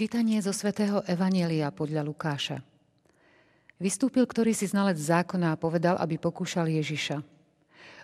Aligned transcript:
Čítanie 0.00 0.40
zo 0.40 0.56
svätého 0.56 1.04
Evanielia 1.04 1.68
podľa 1.68 2.00
Lukáša. 2.00 2.64
Vystúpil 3.76 4.24
ktorý 4.24 4.56
si 4.56 4.64
znalec 4.64 4.96
zákona 4.96 5.52
a 5.52 5.60
povedal, 5.60 6.00
aby 6.00 6.16
pokúšal 6.16 6.72
Ježiša. 6.72 7.20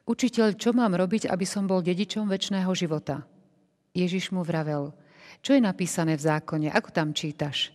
Učiteľ, 0.05 0.60
čo 0.60 0.77
mám 0.77 0.92
robiť, 0.92 1.24
aby 1.24 1.48
som 1.48 1.64
bol 1.64 1.80
dedičom 1.80 2.28
väčšného 2.28 2.69
života? 2.77 3.24
Ježiš 3.96 4.28
mu 4.28 4.45
vravel, 4.45 4.92
čo 5.41 5.56
je 5.56 5.64
napísané 5.64 6.20
v 6.20 6.24
zákone, 6.28 6.69
ako 6.69 6.92
tam 6.92 7.16
čítaš? 7.16 7.72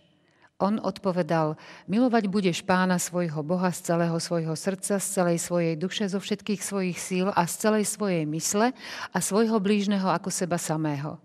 On 0.62 0.78
odpovedal, 0.78 1.58
milovať 1.90 2.30
budeš 2.30 2.62
pána 2.62 3.02
svojho 3.02 3.42
Boha 3.42 3.74
z 3.74 3.90
celého 3.90 4.22
svojho 4.22 4.54
srdca, 4.54 5.02
z 5.02 5.06
celej 5.18 5.42
svojej 5.42 5.74
duše, 5.74 6.06
zo 6.06 6.22
všetkých 6.22 6.62
svojich 6.62 6.98
síl 7.02 7.26
a 7.34 7.42
z 7.50 7.54
celej 7.58 7.90
svojej 7.90 8.22
mysle 8.30 8.70
a 9.10 9.18
svojho 9.18 9.58
blížneho 9.58 10.06
ako 10.06 10.30
seba 10.30 10.62
samého. 10.62 11.18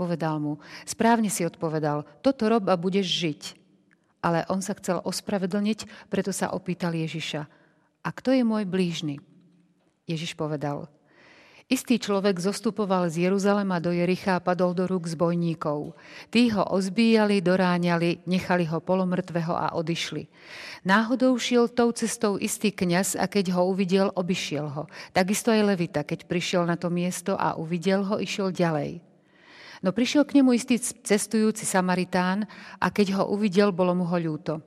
Povedal 0.00 0.40
mu, 0.40 0.56
správne 0.88 1.28
si 1.28 1.44
odpovedal, 1.44 2.08
toto 2.24 2.48
rob 2.48 2.64
a 2.72 2.80
budeš 2.80 3.04
žiť. 3.04 3.42
Ale 4.24 4.48
on 4.48 4.64
sa 4.64 4.72
chcel 4.72 5.04
ospravedlniť, 5.04 6.08
preto 6.08 6.32
sa 6.32 6.56
opýtal 6.56 6.96
Ježiša, 6.96 7.44
a 8.00 8.08
kto 8.08 8.32
je 8.32 8.40
môj 8.40 8.64
blížny? 8.64 9.20
Ježiš 10.08 10.32
povedal, 10.32 10.88
Istý 11.70 12.02
človek 12.02 12.34
zostupoval 12.42 13.06
z 13.14 13.30
Jeruzalema 13.30 13.78
do 13.78 13.94
Jericha 13.94 14.34
a 14.34 14.42
padol 14.42 14.74
do 14.74 14.90
rúk 14.90 15.06
zbojníkov. 15.06 15.94
Tí 16.26 16.50
ho 16.50 16.66
ozbíjali, 16.66 17.38
doráňali, 17.38 18.26
nechali 18.26 18.66
ho 18.66 18.82
polomrtvého 18.82 19.54
a 19.54 19.78
odišli. 19.78 20.26
Náhodou 20.82 21.38
šiel 21.38 21.70
tou 21.70 21.94
cestou 21.94 22.42
istý 22.42 22.74
kňaz 22.74 23.14
a 23.14 23.30
keď 23.30 23.54
ho 23.54 23.70
uvidel, 23.70 24.10
obišiel 24.18 24.66
ho. 24.66 24.90
Takisto 25.14 25.54
aj 25.54 25.62
Levita, 25.62 26.02
keď 26.02 26.26
prišiel 26.26 26.66
na 26.66 26.74
to 26.74 26.90
miesto 26.90 27.38
a 27.38 27.54
uvidel 27.54 28.02
ho, 28.02 28.18
išiel 28.18 28.50
ďalej. 28.50 29.09
No 29.80 29.96
prišiel 29.96 30.28
k 30.28 30.40
nemu 30.40 30.52
istý 30.52 30.76
cestujúci 30.76 31.64
Samaritán 31.64 32.44
a 32.76 32.92
keď 32.92 33.20
ho 33.20 33.32
uvidel, 33.32 33.72
bolo 33.72 33.96
mu 33.96 34.04
ho 34.04 34.18
ľúto. 34.20 34.60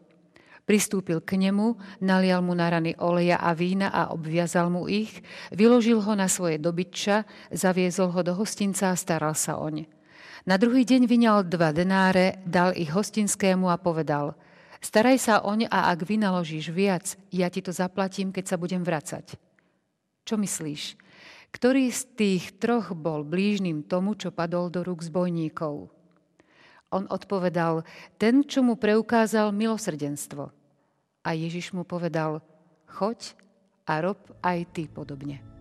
Pristúpil 0.64 1.20
k 1.22 1.36
nemu, 1.38 1.75
nalial 2.00 2.39
mu 2.39 2.55
na 2.55 2.72
rany 2.72 2.95
oleja 2.97 3.36
a 3.38 3.52
vína 3.52 3.92
a 3.92 4.16
obviazal 4.16 4.72
mu 4.72 4.88
ich, 4.88 5.22
vyložil 5.52 6.00
ho 6.00 6.14
na 6.16 6.31
svoje 6.31 6.55
dobytča, 6.55 7.28
zaviezol 7.52 8.16
ho 8.16 8.22
do 8.23 8.33
hostinca 8.33 8.89
a 8.89 8.95
staral 8.95 9.36
sa 9.36 9.59
oň. 9.59 9.86
Na 10.47 10.55
druhý 10.55 10.88
deň 10.88 11.05
vyňal 11.05 11.39
dva 11.45 11.75
denáre, 11.75 12.39
dal 12.48 12.72
ich 12.73 12.89
hostinskému 12.89 13.67
a 13.70 13.77
povedal 13.77 14.39
Staraj 14.83 15.17
sa 15.20 15.36
oň 15.44 15.72
a 15.72 15.92
ak 15.95 16.03
vynaložíš 16.03 16.67
viac, 16.72 17.16
ja 17.31 17.48
ti 17.48 17.64
to 17.64 17.72
zaplatím, 17.72 18.36
keď 18.36 18.55
sa 18.55 18.59
budem 18.59 18.83
vracať. 18.83 19.39
Čo 20.27 20.36
myslíš? 20.36 21.02
Ktorý 21.53 21.93
z 21.93 22.02
tých 22.17 22.58
troch 22.58 22.97
bol 22.97 23.21
blížnym 23.21 23.86
tomu, 23.86 24.17
čo 24.17 24.33
padol 24.33 24.73
do 24.73 24.81
rúk 24.81 25.05
zbojníkov? 25.05 25.93
On 26.89 27.05
odpovedal, 27.09 27.86
ten, 28.17 28.41
čo 28.41 28.65
mu 28.65 28.73
preukázal 28.73 29.53
milosrdenstvo. 29.53 30.49
A 31.23 31.30
Ježiš 31.37 31.71
mu 31.71 31.86
povedal, 31.86 32.42
choď 32.89 33.37
a 33.86 34.02
rob 34.02 34.19
aj 34.42 34.59
ty 34.73 34.89
podobne. 34.89 35.52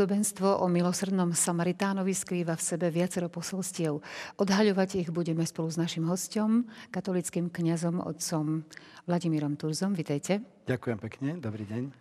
Podobenstvo 0.00 0.64
o 0.64 0.66
milosrdnom 0.72 1.36
Samaritánovi 1.36 2.16
skrýva 2.16 2.56
v 2.56 2.64
sebe 2.64 2.88
viacero 2.88 3.28
posolstiev. 3.28 4.00
Odhaľovať 4.40 5.04
ich 5.04 5.12
budeme 5.12 5.44
spolu 5.44 5.68
s 5.68 5.76
našim 5.76 6.08
hostom, 6.08 6.64
katolickým 6.88 7.52
kňazom, 7.52 8.00
otcom 8.00 8.64
Vladimírom 9.04 9.60
Turzom. 9.60 9.92
Vitejte. 9.92 10.40
Ďakujem 10.64 10.98
pekne, 11.04 11.28
dobrý 11.36 11.68
deň. 11.68 11.82
E, 11.84 11.92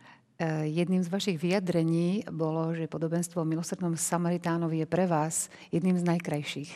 jedným 0.72 1.04
z 1.04 1.12
vašich 1.12 1.36
vyjadrení 1.44 2.24
bolo, 2.32 2.72
že 2.72 2.88
podobenstvo 2.88 3.44
o 3.44 3.50
milosrdnom 3.52 4.00
Samaritánovi 4.00 4.80
je 4.80 4.88
pre 4.88 5.04
vás 5.04 5.52
jedným 5.68 6.00
z 6.00 6.08
najkrajších. 6.08 6.72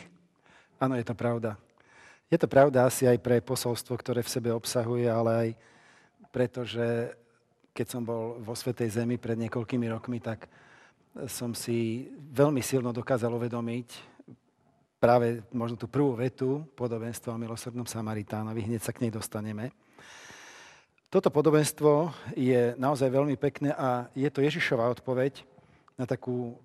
Áno, 0.76 0.92
je 0.92 1.08
to 1.08 1.16
pravda. 1.16 1.56
Je 2.28 2.36
to 2.36 2.52
pravda 2.52 2.84
asi 2.84 3.08
aj 3.08 3.16
pre 3.24 3.40
posolstvo, 3.40 3.96
ktoré 3.96 4.20
v 4.20 4.28
sebe 4.28 4.52
obsahuje, 4.52 5.08
ale 5.08 5.30
aj 5.32 5.48
preto, 6.28 6.68
že 6.68 7.16
keď 7.72 7.86
som 7.88 8.04
bol 8.04 8.44
vo 8.44 8.52
Svetej 8.52 9.00
Zemi 9.00 9.16
pred 9.16 9.40
niekoľkými 9.40 9.88
rokmi, 9.88 10.20
tak 10.20 10.52
som 11.30 11.54
si 11.54 12.10
veľmi 12.34 12.58
silno 12.58 12.90
dokázal 12.90 13.30
uvedomiť 13.30 13.88
práve 14.98 15.44
možno 15.54 15.78
tú 15.78 15.86
prvú 15.86 16.16
vetu 16.18 16.66
podobenstva 16.74 17.36
o 17.36 17.40
milosrdnom 17.40 17.86
Samaritánovi. 17.86 18.66
Hneď 18.66 18.82
sa 18.82 18.90
k 18.90 19.06
nej 19.06 19.12
dostaneme. 19.14 19.70
Toto 21.12 21.30
podobenstvo 21.30 22.10
je 22.34 22.74
naozaj 22.74 23.06
veľmi 23.06 23.38
pekné 23.38 23.70
a 23.70 24.10
je 24.18 24.26
to 24.26 24.42
Ježišová 24.42 24.90
odpoveď 24.90 25.46
na 25.94 26.02
takú 26.10 26.58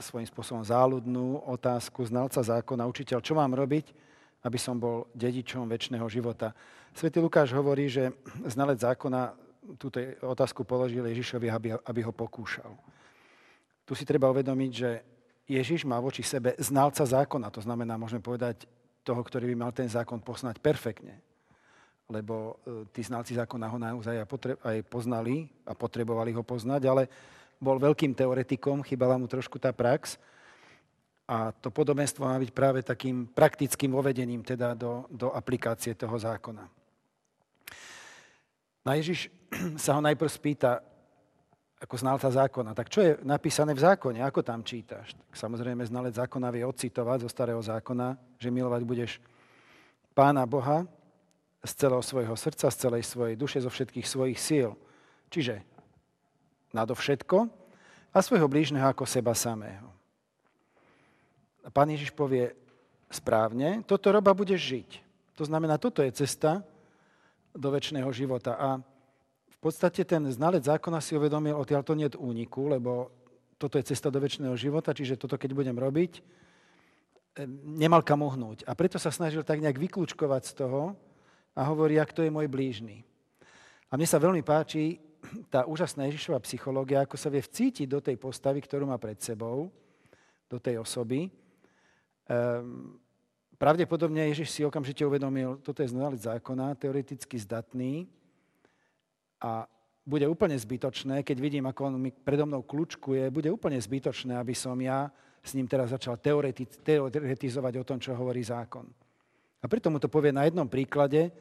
svojím 0.00 0.24
spôsobom 0.24 0.64
záľudnú 0.64 1.44
otázku 1.44 2.00
znalca 2.08 2.40
zákona, 2.40 2.88
učiteľ, 2.88 3.20
čo 3.20 3.36
mám 3.36 3.52
robiť, 3.52 3.92
aby 4.40 4.56
som 4.56 4.80
bol 4.80 5.04
dedičom 5.12 5.68
väčšného 5.68 6.08
života. 6.08 6.56
Svetý 6.96 7.20
Lukáš 7.20 7.52
hovorí, 7.52 7.92
že 7.92 8.16
znalec 8.48 8.80
zákona 8.80 9.36
túto 9.76 10.00
otázku 10.24 10.64
položil 10.64 11.04
Ježišovi, 11.04 11.52
aby, 11.52 11.68
aby 11.76 12.00
ho 12.00 12.16
pokúšal. 12.16 12.72
Tu 13.90 13.98
si 13.98 14.06
treba 14.06 14.30
uvedomiť, 14.30 14.70
že 14.70 15.02
Ježiš 15.50 15.82
má 15.82 15.98
voči 15.98 16.22
sebe 16.22 16.54
znalca 16.62 17.02
zákona. 17.02 17.50
To 17.50 17.58
znamená, 17.58 17.98
môžeme 17.98 18.22
povedať, 18.22 18.70
toho, 19.02 19.18
ktorý 19.18 19.50
by 19.50 19.56
mal 19.66 19.72
ten 19.74 19.90
zákon 19.90 20.22
poznať 20.22 20.62
perfektne. 20.62 21.18
Lebo 22.06 22.62
e, 22.62 22.86
tí 22.94 23.02
znalci 23.02 23.34
zákona 23.34 23.66
ho 23.66 23.78
naozaj 23.82 24.22
aj 24.62 24.78
poznali 24.86 25.50
a 25.66 25.74
potrebovali 25.74 26.30
ho 26.30 26.46
poznať, 26.46 26.82
ale 26.86 27.10
bol 27.58 27.82
veľkým 27.82 28.14
teoretikom, 28.14 28.86
chýbala 28.86 29.18
mu 29.18 29.26
trošku 29.26 29.58
tá 29.58 29.74
prax. 29.74 30.22
A 31.26 31.50
to 31.50 31.74
podobenstvo 31.74 32.30
má 32.30 32.38
byť 32.38 32.50
práve 32.54 32.86
takým 32.86 33.26
praktickým 33.26 33.90
uvedením 33.90 34.46
teda 34.46 34.78
do, 34.78 35.10
do 35.10 35.34
aplikácie 35.34 35.98
toho 35.98 36.14
zákona. 36.14 36.62
Na 38.86 38.94
Ježiš 38.94 39.34
sa 39.82 39.98
ho 39.98 40.00
najprv 40.02 40.30
spýta, 40.30 40.78
ako 41.80 41.96
znalca 41.96 42.28
zákona. 42.28 42.76
Tak 42.76 42.92
čo 42.92 43.00
je 43.00 43.12
napísané 43.24 43.72
v 43.72 43.80
zákone? 43.80 44.20
Ako 44.20 44.44
tam 44.44 44.60
čítaš? 44.60 45.16
Tak 45.16 45.32
samozrejme 45.32 45.80
znalec 45.88 46.12
zákona 46.12 46.52
vie 46.52 46.62
ocitovať 46.68 47.24
zo 47.24 47.32
starého 47.32 47.60
zákona, 47.60 48.20
že 48.36 48.52
milovať 48.52 48.82
budeš 48.84 49.12
Pána 50.12 50.44
Boha 50.44 50.84
z 51.64 51.72
celého 51.72 52.04
svojho 52.04 52.36
srdca, 52.36 52.68
z 52.68 52.76
celej 52.76 53.08
svojej 53.08 53.36
duše, 53.36 53.64
zo 53.64 53.72
všetkých 53.72 54.04
svojich 54.04 54.36
síl. 54.36 54.76
Čiže 55.32 55.64
nadovšetko 56.76 57.48
a 58.12 58.18
svojho 58.20 58.50
blížneho 58.50 58.84
ako 58.84 59.08
seba 59.08 59.32
samého. 59.32 59.88
A 61.64 61.68
pán 61.72 61.88
Ježiš 61.88 62.12
povie 62.12 62.52
správne, 63.08 63.80
toto 63.88 64.12
roba 64.12 64.36
budeš 64.36 64.60
žiť. 64.60 64.90
To 65.40 65.48
znamená, 65.48 65.80
toto 65.80 66.04
je 66.04 66.12
cesta 66.12 66.60
do 67.56 67.68
väčšného 67.72 68.08
života. 68.12 68.56
A 68.60 68.68
podstate 69.60 70.08
ten 70.08 70.24
znalec 70.32 70.64
zákona 70.64 71.04
si 71.04 71.12
uvedomil, 71.12 71.52
odtiaľ 71.52 71.84
to 71.84 71.92
nie 71.92 72.08
je 72.08 72.16
úniku, 72.16 72.72
lebo 72.72 73.12
toto 73.60 73.76
je 73.76 73.92
cesta 73.92 74.08
do 74.08 74.16
väčšného 74.16 74.56
života, 74.56 74.96
čiže 74.96 75.20
toto 75.20 75.36
keď 75.36 75.52
budem 75.52 75.76
robiť, 75.76 76.12
e, 76.16 76.22
nemal 77.76 78.00
kam 78.00 78.24
uhnúť. 78.24 78.64
A 78.64 78.72
preto 78.72 78.96
sa 78.96 79.12
snažil 79.12 79.44
tak 79.44 79.60
nejak 79.60 79.76
vyklúčkovať 79.76 80.42
z 80.48 80.52
toho 80.64 80.96
a 81.52 81.60
hovorí, 81.68 82.00
ak 82.00 82.16
to 82.16 82.24
je 82.24 82.32
môj 82.32 82.48
blížny. 82.48 83.04
A 83.92 84.00
mne 84.00 84.08
sa 84.08 84.16
veľmi 84.16 84.40
páči 84.40 84.96
tá 85.52 85.68
úžasná 85.68 86.08
Ježišová 86.08 86.40
psychológia, 86.48 87.04
ako 87.04 87.20
sa 87.20 87.28
vie 87.28 87.44
vcítiť 87.44 87.84
do 87.84 88.00
tej 88.00 88.16
postavy, 88.16 88.64
ktorú 88.64 88.88
má 88.88 88.96
pred 88.96 89.20
sebou, 89.20 89.68
do 90.48 90.56
tej 90.56 90.80
osoby. 90.80 91.28
Ehm, 92.30 92.96
pravdepodobne 93.60 94.30
Ježiš 94.32 94.48
si 94.50 94.60
okamžite 94.64 95.04
uvedomil, 95.04 95.60
toto 95.60 95.84
je 95.84 95.92
znalec 95.92 96.22
zákona, 96.22 96.80
teoreticky 96.80 97.36
zdatný, 97.36 98.08
a 99.40 99.64
bude 100.04 100.26
úplne 100.28 100.56
zbytočné, 100.56 101.22
keď 101.24 101.36
vidím, 101.40 101.64
ako 101.68 101.92
on 101.92 101.94
mi 102.00 102.10
predo 102.12 102.48
mnou 102.48 102.64
kľúčkuje, 102.64 103.28
bude 103.32 103.48
úplne 103.52 103.76
zbytočné, 103.76 104.36
aby 104.36 104.56
som 104.56 104.76
ja 104.80 105.12
s 105.40 105.56
ním 105.56 105.68
teraz 105.68 105.92
začal 105.92 106.20
teoretizovať 106.20 107.74
o 107.80 107.86
tom, 107.86 107.96
čo 108.00 108.12
hovorí 108.12 108.44
zákon. 108.44 108.84
A 109.60 109.68
preto 109.68 109.92
mu 109.92 110.00
to 110.00 110.08
povie 110.08 110.32
na 110.32 110.48
jednom 110.48 110.68
príklade, 110.68 111.32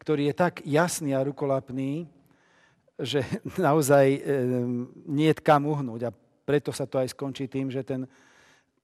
ktorý 0.00 0.32
je 0.32 0.34
tak 0.34 0.54
jasný 0.64 1.14
a 1.14 1.24
rukolapný, 1.24 2.08
že 2.98 3.24
naozaj 3.68 4.06
e, 4.08 4.20
nie 5.08 5.28
je 5.32 5.40
kam 5.40 5.68
uhnúť. 5.68 6.10
A 6.10 6.16
preto 6.42 6.74
sa 6.74 6.88
to 6.88 6.98
aj 6.98 7.12
skončí 7.12 7.46
tým, 7.46 7.70
že 7.70 7.86
ten, 7.86 8.08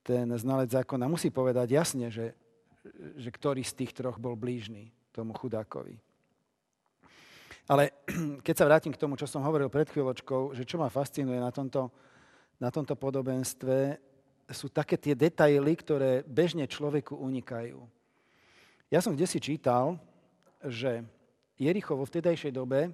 ten 0.01 0.25
znalec 0.37 0.71
zákona 0.71 1.11
musí 1.11 1.29
povedať 1.29 1.75
jasne, 1.75 2.07
že, 2.07 2.33
že 3.19 3.29
ktorý 3.29 3.61
z 3.61 3.83
tých 3.83 3.91
troch 3.91 4.17
bol 4.17 4.39
blížny 4.39 4.89
tomu 5.11 5.35
chudákovi. 5.35 5.97
Ale 7.69 7.93
keď 8.45 8.55
sa 8.57 8.65
vrátim 8.65 8.89
k 8.89 8.97
tomu, 8.97 9.13
čo 9.13 9.29
som 9.29 9.45
hovoril 9.45 9.69
pred 9.69 9.85
chvíľočkou, 9.85 10.57
že 10.57 10.65
čo 10.65 10.81
ma 10.81 10.89
fascinuje 10.89 11.37
na 11.37 11.53
tomto, 11.53 11.93
na 12.57 12.73
tomto 12.73 12.97
podobenstve, 12.97 14.01
sú 14.49 14.73
také 14.73 14.97
tie 14.97 15.13
detaily, 15.13 15.77
ktoré 15.77 16.25
bežne 16.25 16.65
človeku 16.65 17.13
unikajú. 17.13 17.77
Ja 18.89 19.05
som 19.05 19.13
kde 19.13 19.29
si 19.29 19.37
čítal, 19.37 20.01
že 20.65 21.05
Jericho 21.61 21.93
vo 21.93 22.09
vtedajšej 22.09 22.49
dobe, 22.57 22.89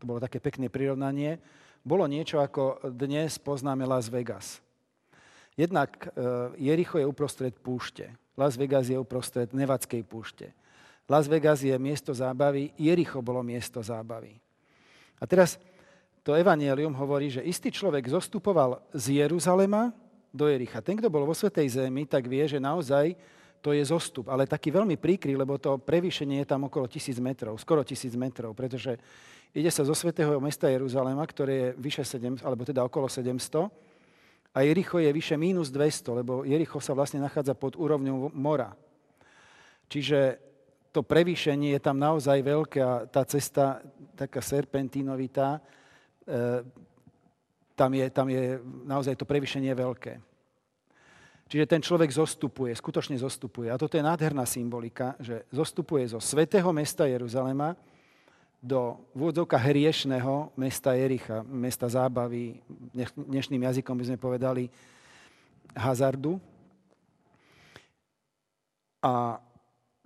to 0.00 0.08
bolo 0.08 0.24
také 0.24 0.40
pekné 0.40 0.72
prirovnanie, 0.72 1.36
bolo 1.84 2.08
niečo 2.08 2.40
ako 2.40 2.88
dnes 2.96 3.36
poznáme 3.36 3.84
Las 3.84 4.08
Vegas. 4.08 4.64
Jednak 5.52 6.08
e, 6.08 6.08
Jericho 6.56 6.96
je 6.96 7.04
uprostred 7.04 7.52
púšte. 7.60 8.08
Las 8.38 8.56
Vegas 8.56 8.88
je 8.88 8.96
uprostred 8.96 9.50
Nevadskej 9.52 10.06
púšte. 10.06 10.54
Las 11.08 11.24
Vegas 11.24 11.64
je 11.64 11.72
miesto 11.80 12.12
zábavy, 12.12 12.76
Jericho 12.76 13.24
bolo 13.24 13.40
miesto 13.40 13.80
zábavy. 13.80 14.36
A 15.16 15.24
teraz 15.24 15.56
to 16.20 16.36
evanielium 16.36 16.92
hovorí, 16.92 17.32
že 17.32 17.40
istý 17.40 17.72
človek 17.72 18.04
zostupoval 18.12 18.84
z 18.92 19.24
Jeruzalema 19.24 19.96
do 20.28 20.44
Jericha. 20.44 20.84
Ten, 20.84 21.00
kto 21.00 21.08
bol 21.08 21.24
vo 21.24 21.32
Svetej 21.32 21.80
Zemi, 21.80 22.04
tak 22.04 22.28
vie, 22.28 22.44
že 22.44 22.60
naozaj 22.60 23.16
to 23.64 23.72
je 23.74 23.82
zostup, 23.82 24.28
ale 24.30 24.46
taký 24.46 24.70
veľmi 24.70 24.94
príkry, 25.00 25.34
lebo 25.34 25.58
to 25.58 25.80
prevýšenie 25.82 26.44
je 26.44 26.46
tam 26.46 26.68
okolo 26.68 26.86
tisíc 26.86 27.18
metrov, 27.18 27.58
skoro 27.58 27.82
tisíc 27.82 28.14
metrov, 28.14 28.54
pretože 28.54 28.94
ide 29.50 29.72
sa 29.72 29.82
zo 29.82 29.96
svätého 29.96 30.38
mesta 30.38 30.70
Jeruzalema, 30.70 31.24
ktoré 31.26 31.54
je 31.56 31.68
vyše 31.80 32.04
7, 32.06 32.44
alebo 32.44 32.62
teda 32.62 32.84
okolo 32.86 33.10
700, 33.10 33.66
a 34.54 34.58
Jericho 34.62 35.02
je 35.02 35.10
vyše 35.10 35.34
minus 35.40 35.72
200, 35.74 36.22
lebo 36.22 36.44
Jericho 36.46 36.78
sa 36.78 36.94
vlastne 36.94 37.18
nachádza 37.18 37.56
pod 37.56 37.74
úrovňou 37.74 38.30
mora. 38.32 38.76
Čiže 39.88 40.47
to 40.92 41.04
prevýšenie 41.04 41.76
je 41.76 41.80
tam 41.80 42.00
naozaj 42.00 42.38
veľké 42.40 42.78
a 42.80 43.04
tá 43.06 43.22
cesta 43.28 43.84
taká 44.16 44.40
serpentínovitá, 44.40 45.60
e, 46.26 46.64
tam 47.78 47.90
je, 47.94 48.06
tam 48.10 48.26
je 48.26 48.58
naozaj 48.88 49.14
to 49.14 49.28
prevýšenie 49.28 49.70
veľké. 49.70 50.18
Čiže 51.48 51.64
ten 51.64 51.80
človek 51.80 52.12
zostupuje, 52.12 52.76
skutočne 52.76 53.16
zostupuje. 53.16 53.72
A 53.72 53.80
toto 53.80 53.96
je 53.96 54.04
nádherná 54.04 54.44
symbolika, 54.44 55.16
že 55.16 55.48
zostupuje 55.48 56.04
zo 56.04 56.20
svetého 56.20 56.68
mesta 56.76 57.08
Jeruzalema 57.08 57.72
do 58.60 59.00
vôdzovka 59.16 59.56
hriešného 59.56 60.52
mesta 60.58 60.92
Jericha, 60.92 61.40
mesta 61.46 61.88
zábavy, 61.88 62.60
dnešným 63.16 63.64
jazykom 63.64 63.96
by 63.96 64.04
sme 64.04 64.18
povedali 64.20 64.68
hazardu. 65.72 66.36
A 69.00 69.40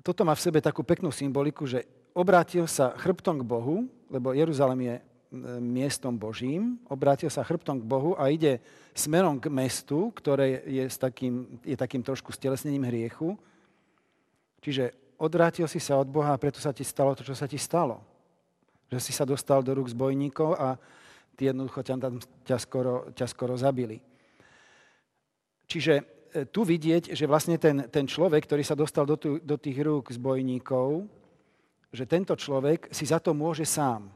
toto 0.02 0.26
má 0.26 0.34
v 0.34 0.44
sebe 0.44 0.58
takú 0.58 0.82
peknú 0.82 1.14
symboliku, 1.14 1.62
že 1.64 1.86
obrátil 2.12 2.66
sa 2.66 2.92
chrbtom 2.98 3.40
k 3.40 3.48
Bohu, 3.48 3.86
lebo 4.10 4.34
Jeruzalem 4.34 4.80
je 4.82 4.94
miestom 5.62 6.12
Božím, 6.12 6.76
obrátil 6.92 7.32
sa 7.32 7.40
chrbtom 7.40 7.80
k 7.80 7.88
Bohu 7.88 8.12
a 8.20 8.28
ide 8.28 8.60
smerom 8.92 9.40
k 9.40 9.48
mestu, 9.48 10.12
ktoré 10.12 10.60
je, 10.68 10.84
s 10.84 11.00
takým, 11.00 11.56
je 11.64 11.72
takým 11.72 12.04
trošku 12.04 12.28
stelesnením 12.36 12.84
hriechu. 12.84 13.40
Čiže 14.60 14.92
odvrátil 15.16 15.64
si 15.64 15.80
sa 15.80 15.96
od 15.96 16.10
Boha 16.12 16.36
a 16.36 16.40
preto 16.42 16.60
sa 16.60 16.76
ti 16.76 16.84
stalo 16.84 17.16
to, 17.16 17.24
čo 17.24 17.32
sa 17.32 17.48
ti 17.48 17.56
stalo. 17.56 18.04
Že 18.92 18.98
si 19.00 19.12
sa 19.16 19.24
dostal 19.24 19.64
do 19.64 19.72
rúk 19.72 19.88
zbojníkov 19.88 20.52
a 20.60 20.76
tí 21.32 21.48
jednoducho 21.48 21.80
ťa, 21.80 21.96
ťa, 22.44 22.56
skoro, 22.60 23.08
ťa 23.16 23.26
skoro 23.30 23.56
zabili. 23.56 24.04
Čiže 25.64 26.04
tu 26.50 26.64
vidieť, 26.64 27.12
že 27.12 27.28
vlastne 27.28 27.60
ten, 27.60 27.88
ten 27.92 28.08
človek, 28.08 28.48
ktorý 28.48 28.64
sa 28.64 28.72
dostal 28.72 29.04
do, 29.04 29.20
tu, 29.20 29.36
do 29.40 29.56
tých 29.60 29.78
rúk 29.84 30.08
zbojníkov, 30.12 31.04
že 31.92 32.08
tento 32.08 32.32
človek 32.32 32.88
si 32.88 33.04
za 33.04 33.20
to 33.20 33.36
môže 33.36 33.68
sám. 33.68 34.08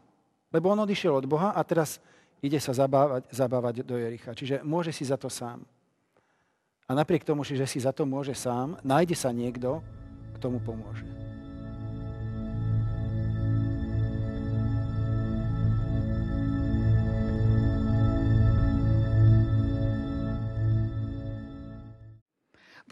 Lebo 0.48 0.72
on 0.72 0.80
odišiel 0.80 1.12
od 1.12 1.28
Boha 1.28 1.52
a 1.52 1.60
teraz 1.60 2.00
ide 2.40 2.56
sa 2.56 2.72
zabávať, 2.72 3.28
zabávať 3.28 3.74
do 3.84 4.00
Jericha. 4.00 4.32
Čiže 4.32 4.64
môže 4.64 4.96
si 4.96 5.04
za 5.04 5.20
to 5.20 5.28
sám. 5.28 5.60
A 6.86 6.94
napriek 6.94 7.26
tomu, 7.26 7.42
že 7.44 7.66
si 7.66 7.82
za 7.82 7.90
to 7.90 8.06
môže 8.06 8.32
sám, 8.32 8.78
nájde 8.80 9.18
sa 9.18 9.34
niekto, 9.34 9.82
k 10.32 10.36
tomu 10.38 10.62
pomôže. 10.62 11.25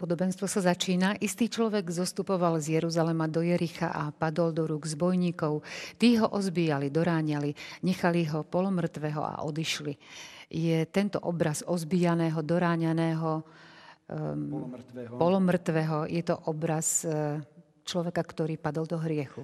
Podobenstvo 0.05 0.45
sa 0.45 0.61
začína. 0.61 1.17
Istý 1.17 1.49
človek 1.49 1.89
zostupoval 1.89 2.61
z 2.61 2.77
Jeruzalema 2.77 3.25
do 3.25 3.41
Jericha 3.41 3.89
a 3.89 4.13
padol 4.13 4.53
do 4.53 4.69
rúk 4.69 4.85
zbojníkov. 4.85 5.65
Tí 5.97 6.21
ho 6.21 6.29
ozbíjali, 6.29 6.93
doráňali, 6.93 7.81
nechali 7.81 8.21
ho 8.29 8.45
polomrtvého 8.45 9.17
a 9.25 9.41
odišli. 9.41 9.97
Je 10.53 10.85
tento 10.93 11.17
obraz 11.25 11.65
ozbíjaného, 11.65 12.37
doráňaného, 12.37 13.41
um, 13.41 14.45
polomrtvého. 14.45 15.13
polomrtvého, 15.17 15.97
je 16.05 16.21
to 16.21 16.37
obraz 16.53 17.01
uh, 17.01 17.41
človeka, 17.81 18.21
ktorý 18.21 18.61
padol 18.61 18.85
do 18.85 19.01
hriechu. 19.01 19.41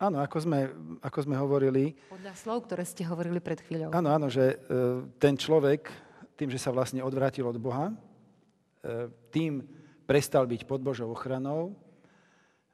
Áno, 0.00 0.24
ako 0.24 0.40
sme, 0.40 0.72
ako 1.04 1.18
sme 1.20 1.36
hovorili. 1.36 1.92
Podľa 2.08 2.32
slov, 2.32 2.64
ktoré 2.64 2.88
ste 2.88 3.04
hovorili 3.04 3.44
pred 3.44 3.60
chvíľou. 3.60 3.92
Áno, 3.92 4.08
áno, 4.08 4.32
že 4.32 4.56
uh, 4.56 5.04
ten 5.20 5.36
človek, 5.36 5.92
tým, 6.40 6.48
že 6.48 6.56
sa 6.56 6.72
vlastne 6.72 7.04
odvrátil 7.04 7.44
od 7.44 7.60
Boha, 7.60 7.92
E, 8.82 9.06
tým 9.30 9.62
prestal 10.12 10.44
byť 10.44 10.68
pod 10.68 10.84
Božou 10.84 11.08
ochranou, 11.08 11.72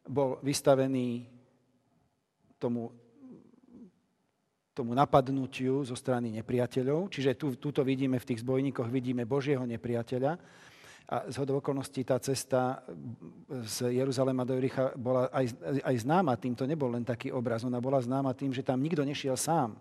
bol 0.02 0.42
vystavený 0.42 1.30
tomu, 2.58 2.90
tomu 4.74 4.90
napadnutiu 4.90 5.86
zo 5.86 5.94
strany 5.94 6.34
nepriateľov. 6.34 7.06
Čiže 7.06 7.38
tu, 7.38 7.54
tuto 7.54 7.86
vidíme 7.86 8.18
v 8.18 8.26
tých 8.26 8.42
zbojníkoch, 8.42 8.90
vidíme 8.90 9.22
Božieho 9.22 9.62
nepriateľa. 9.70 10.34
A 11.08 11.30
z 11.30 11.38
okolností 11.38 12.02
tá 12.02 12.18
cesta 12.18 12.82
z 13.48 14.02
Jeruzalema 14.02 14.42
do 14.42 14.58
Jericha 14.58 14.90
bola 14.98 15.30
aj, 15.30 15.54
aj 15.86 15.94
známa 16.02 16.34
tým, 16.34 16.58
to 16.58 16.66
nebol 16.66 16.90
len 16.90 17.06
taký 17.06 17.30
obraz, 17.30 17.62
ona 17.62 17.78
bola 17.78 18.02
známa 18.02 18.34
tým, 18.34 18.50
že 18.50 18.66
tam 18.66 18.82
nikto 18.82 19.06
nešiel 19.06 19.38
sám. 19.38 19.78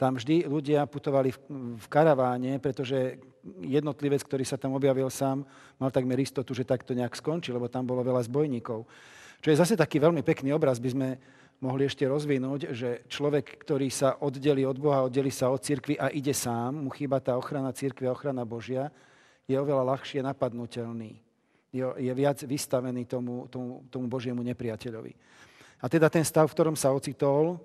Tam 0.00 0.16
vždy 0.16 0.48
ľudia 0.48 0.88
putovali 0.88 1.28
v, 1.28 1.38
v 1.76 1.86
karaváne, 1.92 2.56
pretože 2.56 3.20
jednotlivec, 3.60 4.24
ktorý 4.24 4.48
sa 4.48 4.56
tam 4.56 4.72
objavil 4.72 5.12
sám, 5.12 5.44
mal 5.76 5.92
takmer 5.92 6.16
istotu, 6.16 6.56
že 6.56 6.64
takto 6.64 6.96
nejak 6.96 7.12
skončí, 7.12 7.52
lebo 7.52 7.68
tam 7.68 7.84
bolo 7.84 8.00
veľa 8.00 8.24
zbojníkov. 8.24 8.88
Čo 9.44 9.48
je 9.52 9.60
zase 9.60 9.76
taký 9.76 10.00
veľmi 10.00 10.24
pekný 10.24 10.56
obraz, 10.56 10.80
by 10.80 10.90
sme 10.96 11.08
mohli 11.60 11.84
ešte 11.84 12.08
rozvinúť, 12.08 12.72
že 12.72 13.04
človek, 13.12 13.60
ktorý 13.60 13.92
sa 13.92 14.16
oddeli 14.24 14.64
od 14.64 14.80
Boha, 14.80 15.04
oddeli 15.04 15.28
sa 15.28 15.52
od 15.52 15.60
cirkvi 15.60 16.00
a 16.00 16.08
ide 16.08 16.32
sám, 16.32 16.80
mu 16.80 16.88
chýba 16.88 17.20
tá 17.20 17.36
ochrana 17.36 17.68
cirkvi 17.68 18.08
a 18.08 18.16
ochrana 18.16 18.48
Božia, 18.48 18.88
je 19.44 19.56
oveľa 19.60 19.84
ľahšie 19.84 20.24
napadnutelný. 20.24 21.20
Je, 21.70 21.84
je 21.84 22.12
viac 22.16 22.40
vystavený 22.40 23.04
tomu, 23.04 23.44
tomu, 23.52 23.84
tomu 23.92 24.08
Božiemu 24.08 24.40
nepriateľovi. 24.40 25.12
A 25.80 25.86
teda 25.92 26.08
ten 26.08 26.24
stav, 26.24 26.48
v 26.48 26.56
ktorom 26.56 26.76
sa 26.76 26.88
ocitol, 26.96 27.60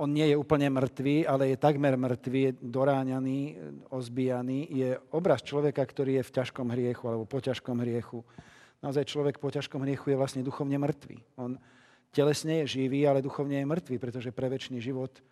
on 0.00 0.08
nie 0.08 0.32
je 0.32 0.36
úplne 0.40 0.72
mŕtvý, 0.72 1.28
ale 1.28 1.52
je 1.52 1.60
takmer 1.60 1.92
mŕtvý, 1.92 2.40
je 2.40 2.52
doráňaný, 2.64 3.60
ozbíjaný. 3.92 4.64
Je 4.72 4.90
obraz 5.12 5.44
človeka, 5.44 5.84
ktorý 5.84 6.16
je 6.16 6.24
v 6.24 6.34
ťažkom 6.40 6.72
hriechu 6.72 7.04
alebo 7.04 7.28
po 7.28 7.36
ťažkom 7.36 7.84
hriechu. 7.84 8.24
Naozaj 8.80 9.04
človek 9.04 9.36
po 9.36 9.52
ťažkom 9.52 9.84
hriechu 9.84 10.08
je 10.08 10.16
vlastne 10.16 10.40
duchovne 10.40 10.80
mŕtvý. 10.80 11.20
On 11.36 11.60
telesne 12.16 12.64
je 12.64 12.80
živý, 12.80 13.04
ale 13.04 13.20
duchovne 13.20 13.60
je 13.60 13.68
mŕtvý, 13.68 13.96
pretože 14.00 14.32
pre 14.32 14.48
väčší 14.48 14.80
život 14.80 15.12
e, 15.12 15.22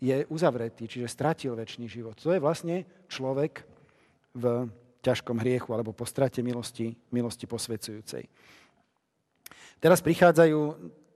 je 0.00 0.16
uzavretý, 0.32 0.88
čiže 0.88 1.12
stratil 1.12 1.52
väčší 1.52 1.84
život. 1.92 2.16
To 2.24 2.32
je 2.32 2.40
vlastne 2.40 2.88
človek 3.04 3.68
v 4.32 4.72
ťažkom 5.04 5.36
hriechu 5.44 5.68
alebo 5.76 5.92
po 5.92 6.08
strate 6.08 6.40
milosti, 6.40 6.96
milosti 7.12 7.44
posvedzujúcej. 7.44 8.24
Teraz 9.76 10.00
prichádzajú 10.00 10.60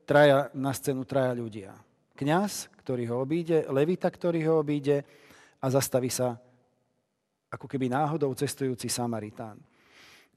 traja, 0.05 0.53
na 0.53 0.77
scénu 0.77 1.09
traja 1.09 1.33
ľudia 1.33 1.73
kňaz, 2.15 2.71
ktorý 2.83 3.11
ho 3.11 3.23
obíde, 3.23 3.67
levita, 3.69 4.11
ktorý 4.11 4.41
ho 4.49 4.55
obíde 4.63 5.03
a 5.61 5.67
zastaví 5.71 6.11
sa 6.11 6.39
ako 7.51 7.71
keby 7.71 7.91
náhodou 7.91 8.35
cestujúci 8.35 8.91
Samaritán. 8.91 9.59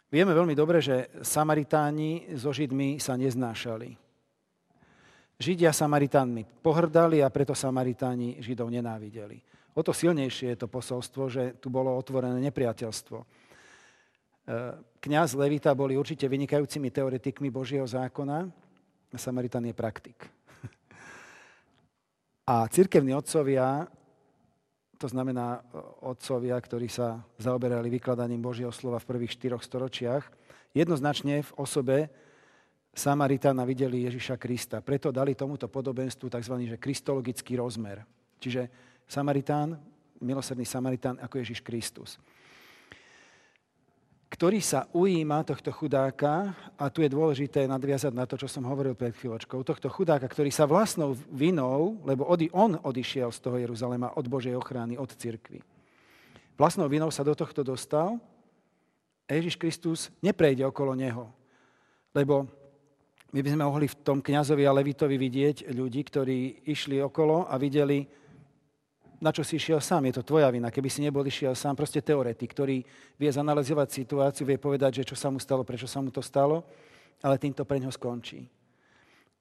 Vieme 0.08 0.32
veľmi 0.32 0.56
dobre, 0.56 0.80
že 0.80 1.12
Samaritáni 1.20 2.38
so 2.40 2.56
Židmi 2.56 3.02
sa 3.02 3.20
neznášali. 3.20 3.92
Židia 5.38 5.76
Samaritánmi 5.76 6.64
pohrdali 6.64 7.22
a 7.22 7.30
preto 7.30 7.52
Samaritáni 7.52 8.40
Židov 8.40 8.72
nenávideli. 8.72 9.38
O 9.78 9.86
to 9.86 9.94
silnejšie 9.94 10.56
je 10.56 10.62
to 10.64 10.72
posolstvo, 10.72 11.30
že 11.30 11.44
tu 11.62 11.70
bolo 11.70 11.94
otvorené 11.94 12.42
nepriateľstvo. 12.50 13.18
E, 13.22 13.26
kňaz 14.98 15.38
Levita 15.38 15.78
boli 15.78 15.94
určite 15.94 16.26
vynikajúcimi 16.26 16.90
teoretikmi 16.90 17.54
Božieho 17.54 17.86
zákona 17.86 18.50
a 19.14 19.18
Samaritán 19.22 19.70
je 19.70 19.76
praktik. 19.78 20.37
A 22.48 22.68
církevní 22.72 23.12
otcovia 23.12 23.88
to 24.98 25.06
znamená 25.06 25.62
otcovia, 26.02 26.58
ktorí 26.58 26.90
sa 26.90 27.22
zaoberali 27.38 27.92
vykladaním 27.92 28.42
Božieho 28.42 28.74
slova 28.74 28.98
v 28.98 29.10
prvých 29.14 29.38
štyroch 29.38 29.62
storočiach, 29.62 30.26
jednoznačne 30.74 31.46
v 31.46 31.52
osobe 31.60 31.98
Samaritána 32.98 33.62
videli 33.62 34.10
Ježiša 34.10 34.42
Krista. 34.42 34.82
Preto 34.82 35.14
dali 35.14 35.38
tomuto 35.38 35.70
podobenstvu 35.70 36.34
tzv. 36.34 36.54
Že 36.66 36.82
kristologický 36.82 37.54
rozmer. 37.54 38.02
Čiže 38.42 38.74
Samaritán, 39.06 39.78
milosrdný 40.18 40.66
Samaritán 40.66 41.22
ako 41.22 41.38
Ježiš 41.38 41.62
Kristus 41.62 42.18
ktorý 44.28 44.60
sa 44.60 44.92
ujíma 44.92 45.48
tohto 45.48 45.72
chudáka, 45.72 46.52
a 46.76 46.92
tu 46.92 47.00
je 47.00 47.08
dôležité 47.08 47.64
nadviazať 47.64 48.12
na 48.12 48.28
to, 48.28 48.36
čo 48.36 48.52
som 48.52 48.68
hovoril 48.68 48.92
pred 48.92 49.16
chvíľočkou, 49.16 49.64
tohto 49.64 49.88
chudáka, 49.88 50.28
ktorý 50.28 50.52
sa 50.52 50.68
vlastnou 50.68 51.16
vinou, 51.32 51.96
lebo 52.04 52.28
on 52.52 52.76
odišiel 52.76 53.32
z 53.32 53.40
toho 53.40 53.56
Jeruzalema 53.56 54.12
od 54.20 54.28
Božej 54.28 54.54
ochrany, 54.54 55.00
od 55.00 55.10
cirkvy. 55.16 55.64
Vlastnou 56.60 56.92
vinou 56.92 57.08
sa 57.08 57.24
do 57.24 57.32
tohto 57.38 57.64
dostal 57.64 58.20
a 59.26 59.30
Ježiš 59.32 59.56
Kristus 59.56 60.12
neprejde 60.20 60.66
okolo 60.68 60.98
neho. 60.98 61.32
Lebo 62.12 62.50
my 63.32 63.40
by 63.44 63.50
sme 63.54 63.64
mohli 63.64 63.86
v 63.86 64.00
tom 64.02 64.20
kňazovi 64.20 64.64
a 64.66 64.76
levitovi 64.76 65.16
vidieť 65.20 65.70
ľudí, 65.72 66.02
ktorí 66.04 66.68
išli 66.68 66.98
okolo 67.04 67.46
a 67.46 67.56
videli 67.60 68.08
na 69.18 69.34
čo 69.34 69.42
si 69.42 69.58
išiel 69.58 69.82
sám, 69.82 70.06
je 70.10 70.22
to 70.22 70.24
tvoja 70.24 70.50
vina. 70.54 70.70
Keby 70.70 70.90
si 70.94 71.02
nebol 71.02 71.26
išiel 71.26 71.58
sám, 71.58 71.74
proste 71.74 72.06
teoretik, 72.06 72.54
ktorý 72.54 72.86
vie 73.18 73.30
zanalizovať 73.34 73.90
situáciu, 73.90 74.46
vie 74.46 74.62
povedať, 74.62 75.02
že 75.02 75.14
čo 75.14 75.16
sa 75.18 75.34
mu 75.34 75.42
stalo, 75.42 75.66
prečo 75.66 75.90
sa 75.90 76.02
mu 76.02 76.14
to 76.14 76.22
stalo, 76.22 76.62
ale 77.26 77.42
týmto 77.42 77.66
pre 77.66 77.82
ňo 77.82 77.90
skončí. 77.90 78.46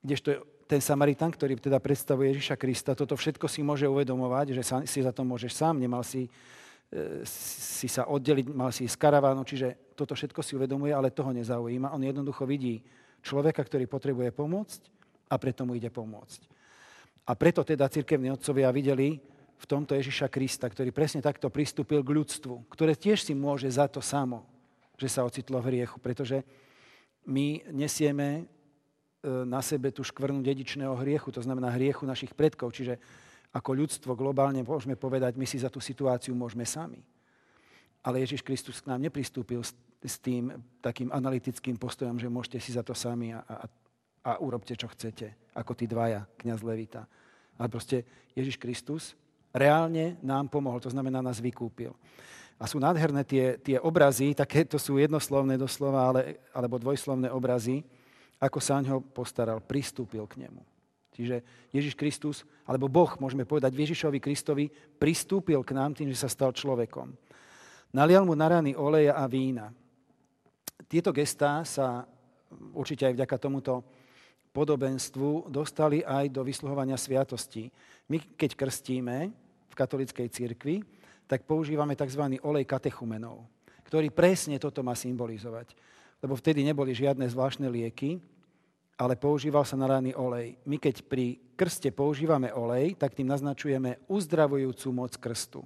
Kdežto 0.01 0.57
ten 0.67 0.83
Samaritan, 0.83 1.31
ktorý 1.31 1.61
teda 1.61 1.79
predstavuje 1.79 2.35
Ježiša 2.35 2.57
Krista, 2.59 2.99
toto 2.99 3.15
všetko 3.15 3.47
si 3.47 3.63
môže 3.63 3.87
uvedomovať, 3.87 4.47
že 4.59 4.63
si 4.89 4.99
za 5.05 5.15
to 5.15 5.23
môžeš 5.23 5.55
sám, 5.55 5.79
nemal 5.79 6.03
si, 6.03 6.27
e, 6.91 7.23
si 7.29 7.87
sa 7.87 8.11
oddeliť, 8.11 8.51
mal 8.51 8.75
si 8.75 8.89
ísť 8.89 8.99
karavánu, 8.99 9.47
čiže 9.47 9.95
toto 9.95 10.19
všetko 10.19 10.43
si 10.43 10.59
uvedomuje, 10.59 10.91
ale 10.91 11.15
toho 11.15 11.31
nezaujíma. 11.31 11.95
On 11.95 12.03
jednoducho 12.03 12.49
vidí 12.49 12.83
človeka, 13.23 13.63
ktorý 13.63 13.87
potrebuje 13.87 14.35
pomôcť 14.35 14.81
a 15.31 15.35
preto 15.39 15.63
mu 15.63 15.79
ide 15.79 15.91
pomôcť. 15.93 16.41
A 17.27 17.35
preto 17.39 17.63
teda 17.63 17.87
cirkevní 17.91 18.31
otcovia 18.35 18.71
videli, 18.75 19.19
v 19.57 19.65
tomto 19.65 19.97
Ježiša 19.97 20.29
Krista, 20.29 20.69
ktorý 20.69 20.93
presne 20.93 21.25
takto 21.25 21.49
pristúpil 21.49 22.05
k 22.05 22.15
ľudstvu, 22.15 22.69
ktoré 22.69 22.93
tiež 22.93 23.25
si 23.25 23.33
môže 23.33 23.69
za 23.73 23.89
to 23.89 24.05
samo, 24.05 24.45
že 25.01 25.09
sa 25.09 25.25
ocitlo 25.25 25.61
v 25.61 25.77
hriechu, 25.77 25.97
pretože 26.01 26.45
my 27.25 27.65
nesieme 27.73 28.29
e, 28.41 28.43
na 29.49 29.65
sebe 29.65 29.91
tú 29.93 30.05
škvrnu 30.05 30.45
dedičného 30.45 30.93
hriechu, 31.01 31.33
to 31.33 31.41
znamená 31.41 31.73
hriechu 31.73 32.05
našich 32.05 32.37
predkov, 32.37 32.77
čiže 32.77 33.01
ako 33.57 33.71
ľudstvo 33.73 34.13
globálne 34.13 34.61
môžeme 34.61 35.01
povedať, 35.01 35.41
my 35.41 35.49
si 35.49 35.57
za 35.57 35.73
tú 35.73 35.81
situáciu 35.81 36.37
môžeme 36.37 36.69
sami. 36.69 37.01
Ale 38.05 38.23
Ježiš 38.23 38.45
Kristus 38.45 38.79
k 38.79 38.93
nám 38.93 39.03
nepristúpil 39.03 39.65
s, 39.65 39.75
tým 40.23 40.55
takým 40.79 41.11
analytickým 41.11 41.75
postojom, 41.75 42.21
že 42.21 42.31
môžete 42.31 42.63
si 42.63 42.71
za 42.77 42.87
to 42.87 42.95
sami 42.95 43.35
a, 43.35 43.43
a, 43.43 43.67
a 44.23 44.31
urobte, 44.39 44.77
čo 44.79 44.87
chcete, 44.87 45.51
ako 45.57 45.73
tí 45.75 45.91
dvaja, 45.91 46.29
kniaz 46.39 46.63
Levita. 46.63 47.11
Ale 47.59 47.67
proste 47.67 48.07
Ježiš 48.37 48.61
Kristus 48.61 49.19
reálne 49.57 50.21
nám 50.21 50.53
pomohol, 50.53 50.85
to 50.85 50.93
znamená 50.93 51.25
nás 51.25 51.41
vykúpil. 51.41 51.97
A 52.57 52.65
sú 52.65 52.81
nádherné 52.81 53.25
tie, 53.25 53.61
tie 53.61 53.77
obrazy, 53.81 54.33
také 54.33 54.65
to 54.65 54.81
sú 54.81 54.97
jednoslovné 54.97 55.61
doslova, 55.61 56.13
ale, 56.13 56.41
alebo 56.53 56.81
dvojslovné 56.81 57.29
obrazy, 57.29 57.85
ako 58.41 58.59
sa 58.61 58.81
ňo 58.81 59.01
postaral, 59.01 59.61
pristúpil 59.65 60.25
k 60.29 60.45
nemu. 60.45 60.61
Čiže 61.17 61.41
Ježiš 61.73 61.97
Kristus, 61.97 62.45
alebo 62.69 62.93
Boh, 62.93 63.09
môžeme 63.17 63.49
povedať, 63.49 63.73
Ježišovi 63.73 64.21
Kristovi 64.21 64.69
pristúpil 65.01 65.65
k 65.65 65.73
nám 65.73 65.97
tým, 65.97 66.13
že 66.13 66.21
sa 66.21 66.29
stal 66.29 66.53
človekom. 66.53 67.17
Nalial 67.97 68.29
mu 68.29 68.37
na 68.37 68.53
rany 68.53 68.77
oleja 68.77 69.17
a 69.17 69.25
vína. 69.25 69.73
Tieto 70.85 71.17
gestá 71.17 71.65
sa 71.65 72.05
určite 72.77 73.09
aj 73.09 73.17
vďaka 73.17 73.37
tomuto 73.41 73.81
podobenstvu 74.53 75.53
dostali 75.53 76.01
aj 76.01 76.33
do 76.33 76.41
vysluhovania 76.41 76.97
sviatosti. 76.97 77.69
My, 78.09 78.17
keď 78.37 78.57
krstíme, 78.57 79.29
katolíckej 79.75 80.29
cirkvi, 80.31 80.85
tak 81.27 81.43
používame 81.43 81.99
tzv. 81.99 82.39
olej 82.47 82.65
katechumenov, 82.69 83.43
ktorý 83.89 84.15
presne 84.15 84.63
toto 84.63 84.85
má 84.87 84.95
symbolizovať. 84.95 85.75
Lebo 86.23 86.39
vtedy 86.39 86.63
neboli 86.63 86.95
žiadne 86.95 87.27
zvláštne 87.27 87.67
lieky, 87.67 88.23
ale 88.97 89.19
používal 89.21 89.67
sa 89.69 89.77
na 89.77 89.85
ranný 89.85 90.17
olej. 90.17 90.57
My 90.65 90.81
keď 90.81 91.05
pri 91.05 91.37
krste 91.59 91.93
používame 91.93 92.49
olej, 92.49 92.97
tak 92.97 93.13
tým 93.13 93.29
naznačujeme 93.29 94.01
uzdravujúcu 94.09 94.89
moc 94.93 95.13
krstu. 95.21 95.61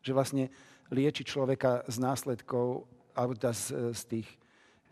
Že 0.00 0.12
vlastne 0.16 0.44
lieči 0.88 1.24
človeka 1.24 1.84
z 1.84 1.96
následkov, 2.00 2.88
alebo 3.12 3.36
teda 3.36 3.52
z, 3.52 3.92
z 3.92 4.02
tých, 4.08 4.28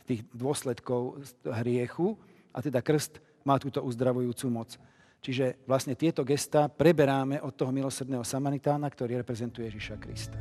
z 0.00 0.02
tých 0.04 0.20
dôsledkov 0.36 1.24
hriechu, 1.64 2.20
a 2.52 2.60
teda 2.60 2.84
krst 2.84 3.16
má 3.48 3.56
túto 3.56 3.80
uzdravujúcu 3.80 4.46
moc. 4.52 4.76
Čiže 5.22 5.62
vlastne 5.70 5.94
tieto 5.94 6.26
gesta 6.26 6.66
preberáme 6.66 7.38
od 7.46 7.54
toho 7.54 7.70
milosrdného 7.70 8.26
Samaritána, 8.26 8.90
ktorý 8.90 9.22
reprezentuje 9.22 9.70
Ježiša 9.70 9.96
Krista. 10.02 10.34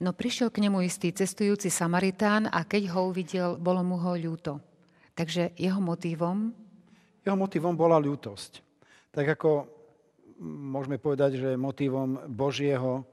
No 0.00 0.16
prišiel 0.16 0.48
k 0.48 0.64
nemu 0.64 0.88
istý 0.88 1.12
cestujúci 1.12 1.68
Samaritán 1.68 2.48
a 2.48 2.64
keď 2.64 2.88
ho 2.96 3.12
uvidel, 3.12 3.60
bolo 3.60 3.84
mu 3.84 4.00
ho 4.00 4.16
ľúto. 4.16 4.64
Takže 5.12 5.52
jeho 5.60 5.78
motivom? 5.78 6.56
Jeho 7.20 7.36
motivom 7.36 7.76
bola 7.76 8.00
ľútosť. 8.00 8.64
Tak 9.12 9.36
ako 9.36 9.81
môžeme 10.42 10.98
povedať, 10.98 11.38
že 11.38 11.54
motivom 11.54 12.26
Božieho, 12.26 13.06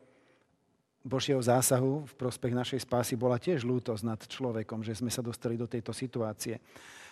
Božieho 1.06 1.40
zásahu 1.40 2.10
v 2.10 2.14
prospech 2.18 2.54
našej 2.58 2.80
spásy 2.84 3.14
bola 3.14 3.38
tiež 3.38 3.64
lútosť 3.64 4.04
nad 4.04 4.20
človekom, 4.20 4.82
že 4.82 4.98
sme 4.98 5.14
sa 5.14 5.22
dostali 5.22 5.56
do 5.56 5.70
tejto 5.70 5.94
situácie. 5.94 6.58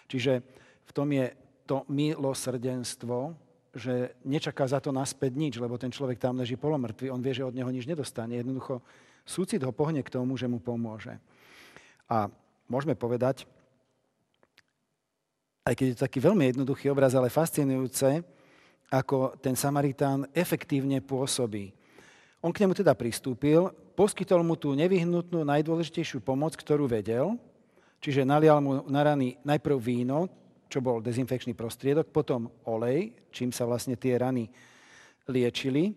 Čiže 0.10 0.42
v 0.84 0.92
tom 0.92 1.08
je 1.14 1.32
to 1.70 1.86
milosrdenstvo, 1.88 3.36
že 3.78 4.18
nečaká 4.26 4.66
za 4.66 4.82
to 4.82 4.90
naspäť 4.90 5.38
nič, 5.38 5.54
lebo 5.62 5.78
ten 5.78 5.94
človek 5.94 6.18
tam 6.18 6.42
leží 6.42 6.58
polomrtvý, 6.58 7.14
on 7.14 7.22
vie, 7.22 7.38
že 7.38 7.46
od 7.46 7.54
neho 7.54 7.70
nič 7.70 7.86
nedostane. 7.86 8.40
Jednoducho 8.40 8.82
súcit 9.22 9.62
ho 9.62 9.70
pohne 9.70 10.02
k 10.02 10.10
tomu, 10.10 10.34
že 10.34 10.50
mu 10.50 10.58
pomôže. 10.58 11.14
A 12.10 12.32
môžeme 12.66 12.96
povedať, 12.96 13.46
aj 15.68 15.76
keď 15.76 15.86
je 15.86 15.96
to 16.00 16.06
taký 16.08 16.20
veľmi 16.24 16.48
jednoduchý 16.56 16.88
obraz, 16.90 17.12
ale 17.12 17.28
fascinujúce, 17.28 18.24
ako 18.88 19.36
ten 19.44 19.56
Samaritán 19.56 20.28
efektívne 20.32 21.04
pôsobí. 21.04 21.76
On 22.40 22.54
k 22.54 22.64
nemu 22.64 22.78
teda 22.78 22.94
pristúpil, 22.96 23.74
poskytol 23.98 24.46
mu 24.46 24.56
tú 24.56 24.72
nevyhnutnú, 24.78 25.44
najdôležitejšiu 25.44 26.24
pomoc, 26.24 26.56
ktorú 26.56 26.88
vedel, 26.88 27.36
čiže 28.00 28.24
nalial 28.24 28.62
mu 28.62 28.86
na 28.88 29.04
rany 29.04 29.36
najprv 29.44 29.78
víno, 29.82 30.30
čo 30.68 30.84
bol 30.84 31.04
dezinfekčný 31.04 31.56
prostriedok, 31.56 32.12
potom 32.12 32.52
olej, 32.68 33.12
čím 33.32 33.52
sa 33.52 33.64
vlastne 33.68 33.96
tie 33.96 34.20
rany 34.20 34.48
liečili, 35.28 35.96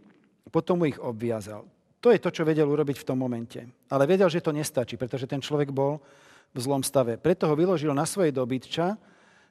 potom 0.50 0.82
mu 0.82 0.90
ich 0.90 0.98
obviazal. 0.98 1.66
To 2.00 2.08
je 2.08 2.22
to, 2.22 2.32
čo 2.32 2.48
vedel 2.48 2.64
urobiť 2.64 3.04
v 3.04 3.06
tom 3.06 3.20
momente. 3.20 3.60
Ale 3.92 4.08
vedel, 4.08 4.32
že 4.32 4.40
to 4.40 4.56
nestačí, 4.56 4.96
pretože 4.96 5.28
ten 5.28 5.44
človek 5.44 5.68
bol 5.68 6.00
v 6.50 6.58
zlom 6.58 6.80
stave. 6.80 7.20
Preto 7.20 7.44
ho 7.46 7.54
vyložil 7.54 7.92
na 7.92 8.08
svoje 8.08 8.32
dobytča, 8.32 8.96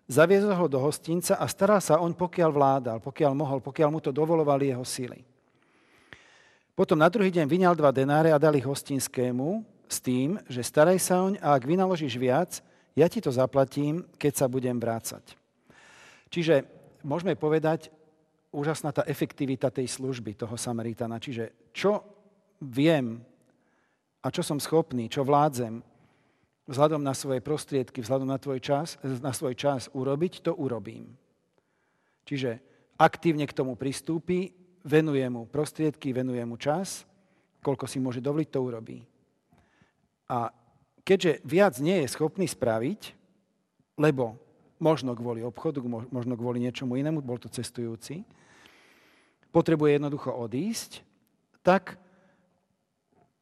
Zaviezol 0.09 0.57
ho 0.57 0.65
do 0.65 0.81
hostinca 0.81 1.37
a 1.37 1.45
staral 1.45 1.77
sa 1.77 2.01
oň, 2.01 2.17
pokiaľ 2.17 2.49
vládal, 2.49 2.97
pokiaľ 2.97 3.31
mohol, 3.37 3.61
pokiaľ 3.61 3.89
mu 3.93 4.01
to 4.01 4.09
dovolovali 4.09 4.73
jeho 4.73 4.81
sily. 4.81 5.21
Potom 6.73 6.97
na 6.97 7.05
druhý 7.13 7.29
deň 7.29 7.45
vyňal 7.45 7.77
dva 7.77 7.93
denáre 7.93 8.33
a 8.33 8.41
dal 8.41 8.57
ich 8.57 8.65
hostinskému 8.65 9.61
s 9.85 10.01
tým, 10.01 10.41
že 10.49 10.65
staraj 10.65 10.97
sa 10.97 11.21
oň 11.21 11.37
a 11.37 11.53
ak 11.53 11.61
vynaložíš 11.61 12.17
viac, 12.17 12.57
ja 12.97 13.05
ti 13.05 13.21
to 13.21 13.29
zaplatím, 13.29 14.01
keď 14.17 14.33
sa 14.33 14.45
budem 14.49 14.81
vrácať. 14.81 15.37
Čiže 16.33 16.65
môžeme 17.05 17.37
povedať, 17.37 17.93
úžasná 18.49 18.89
tá 18.89 19.05
efektivita 19.05 19.69
tej 19.69 19.85
služby 19.93 20.33
toho 20.33 20.57
Samaritana. 20.57 21.21
Čiže 21.21 21.69
čo 21.69 22.01
viem 22.65 23.21
a 24.25 24.27
čo 24.33 24.41
som 24.41 24.57
schopný, 24.57 25.05
čo 25.05 25.21
vládzem, 25.21 25.85
vzhľadom 26.69 27.01
na 27.01 27.17
svoje 27.17 27.41
prostriedky, 27.41 28.05
vzhľadom 28.05 28.29
na, 28.29 28.37
tvoj 28.37 28.61
čas, 28.61 29.01
na 29.01 29.33
svoj 29.33 29.57
čas 29.57 29.89
urobiť, 29.89 30.45
to 30.45 30.53
urobím. 30.53 31.09
Čiže 32.29 32.61
aktívne 33.01 33.49
k 33.49 33.57
tomu 33.57 33.73
pristúpi, 33.73 34.53
venuje 34.85 35.25
mu 35.33 35.49
prostriedky, 35.49 36.13
venuje 36.13 36.45
mu 36.45 36.61
čas, 36.61 37.09
koľko 37.65 37.89
si 37.89 37.97
môže 37.97 38.21
dovoliť, 38.21 38.47
to 38.53 38.59
urobí. 38.61 39.01
A 40.29 40.53
keďže 41.01 41.41
viac 41.41 41.73
nie 41.81 42.05
je 42.05 42.13
schopný 42.13 42.45
spraviť, 42.45 43.17
lebo 43.97 44.37
možno 44.77 45.17
kvôli 45.17 45.41
obchodu, 45.41 45.81
možno 45.89 46.37
kvôli 46.37 46.61
niečomu 46.61 46.95
inému, 46.95 47.25
bol 47.25 47.41
to 47.41 47.49
cestujúci, 47.49 48.21
potrebuje 49.49 49.97
jednoducho 49.97 50.29
odísť, 50.31 51.01
tak 51.65 51.97